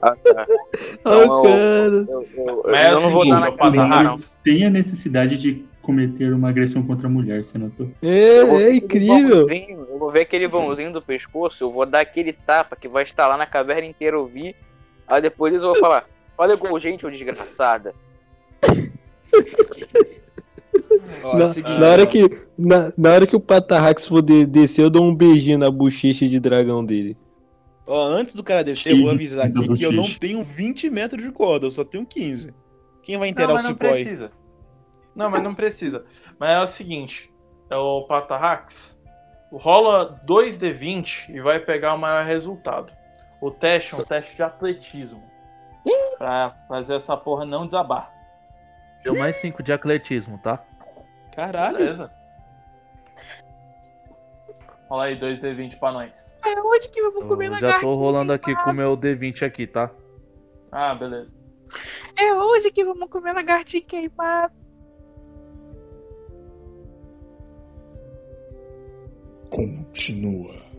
Ah, 0.00 0.16
tá. 0.16 0.46
Eu- 1.04 1.42
cara. 1.42 2.06
Eu, 2.08 2.28
eu- 2.36 2.62
Mas 2.66 2.86
é 2.86 2.92
eu 2.92 2.98
o 2.98 3.00
não 3.00 3.10
vou 3.10 3.28
dar 3.28 3.40
na 3.40 3.48
ô, 3.50 3.56
cabeça, 3.56 3.86
não. 3.86 4.14
Tem 4.42 4.64
a 4.66 4.70
necessidade 4.70 5.36
de 5.36 5.64
cometer 5.82 6.32
uma 6.32 6.48
agressão 6.48 6.82
contra 6.82 7.06
a 7.06 7.10
mulher, 7.10 7.44
você 7.44 7.58
notou? 7.58 7.90
É, 8.02 8.40
Eu 8.40 8.58
é 8.58 8.74
incrível. 8.74 9.46
Eu 9.68 9.98
vou 9.98 10.10
ver 10.10 10.22
aquele 10.22 10.48
vãozinho 10.48 10.92
do 10.92 11.02
pescoço, 11.02 11.62
eu 11.64 11.70
vou 11.70 11.84
dar 11.84 12.00
aquele 12.00 12.32
tapa 12.32 12.74
que 12.76 12.88
vai 12.88 13.02
estar 13.02 13.28
lá 13.28 13.36
na 13.36 13.46
caverna 13.46 13.86
inteira 13.86 14.18
ouvir. 14.18 14.56
Aí 15.06 15.20
depois 15.22 15.54
eu 15.54 15.60
vou 15.60 15.74
falar, 15.76 16.08
olha 16.36 16.54
igual 16.54 16.78
gente, 16.78 17.06
ô 17.06 17.10
desgraçada. 17.10 17.94
Ó, 21.22 21.38
Na, 21.38 21.46
seguinte, 21.46 21.78
na 21.78 21.86
hora 21.86 22.06
que, 22.06 22.46
na, 22.56 22.92
na 22.96 23.10
hora 23.12 23.26
que 23.26 23.36
o 23.36 23.40
Patarrax 23.40 24.08
for 24.08 24.22
de- 24.22 24.46
descer, 24.46 24.82
eu 24.82 24.90
dou 24.90 25.04
um 25.04 25.14
beijinho 25.14 25.58
na 25.58 25.70
bochecha 25.70 26.26
de 26.26 26.40
dragão 26.40 26.84
dele. 26.84 27.16
Ó, 27.86 28.06
antes 28.06 28.34
do 28.34 28.42
cara 28.42 28.64
descer, 28.64 28.92
eu 28.92 29.02
vou 29.02 29.10
avisar 29.10 29.48
Sim, 29.48 29.64
aqui 29.64 29.74
que 29.74 29.82
eu 29.84 29.92
não 29.92 30.08
tenho 30.08 30.42
20 30.42 30.88
metros 30.90 31.22
de 31.22 31.30
corda, 31.30 31.66
eu 31.66 31.70
só 31.70 31.84
tenho 31.84 32.06
15. 32.06 32.54
Quem 33.02 33.18
vai 33.18 33.28
inteirar 33.28 33.52
o 33.52 33.54
mas 33.54 33.64
não 33.64 33.70
cipó 33.70 33.86
aí? 33.86 34.04
precisa. 34.04 34.32
Não, 35.14 35.30
mas 35.30 35.42
não 35.42 35.54
precisa. 35.54 36.04
Mas 36.38 36.50
é 36.50 36.60
o 36.60 36.66
seguinte, 36.66 37.30
é 37.70 37.76
o 37.76 38.02
Patarrax. 38.04 38.98
Rola 39.52 40.20
2d20 40.26 41.28
e 41.28 41.40
vai 41.40 41.60
pegar 41.60 41.94
o 41.94 41.98
maior 41.98 42.24
resultado. 42.24 42.92
O 43.44 43.50
teste 43.50 43.94
é 43.94 43.98
um 43.98 44.00
teste 44.02 44.36
de 44.36 44.42
atletismo. 44.42 45.22
Pra 46.16 46.56
fazer 46.66 46.94
essa 46.94 47.14
porra 47.14 47.44
não 47.44 47.66
desabar. 47.66 48.10
Deu 49.02 49.14
mais 49.14 49.36
5 49.36 49.62
de 49.62 49.70
atletismo, 49.70 50.38
tá? 50.38 50.64
Caralho. 51.36 51.76
Beleza? 51.76 52.10
Rola 54.88 55.04
aí 55.04 55.20
2d20 55.20 55.78
pra 55.78 55.92
nós. 55.92 56.34
É 56.42 56.58
hoje 56.58 56.88
que 56.88 56.98
eu 56.98 57.12
vou 57.12 57.28
comer 57.28 57.52
Eu 57.52 57.58
já 57.58 57.80
tô 57.80 57.94
rolando 57.94 58.32
aqui 58.32 58.54
com 58.64 58.70
o 58.70 58.72
meu 58.72 58.96
D20 58.96 59.46
aqui, 59.46 59.66
tá? 59.66 59.90
Ah, 60.72 60.94
beleza. 60.94 61.36
É 62.18 62.32
hoje 62.32 62.70
que 62.70 62.82
vamos 62.82 63.10
comer 63.10 63.34
lagartixa 63.34 63.86
queimada. 63.86 64.54
Continua. 69.50 70.73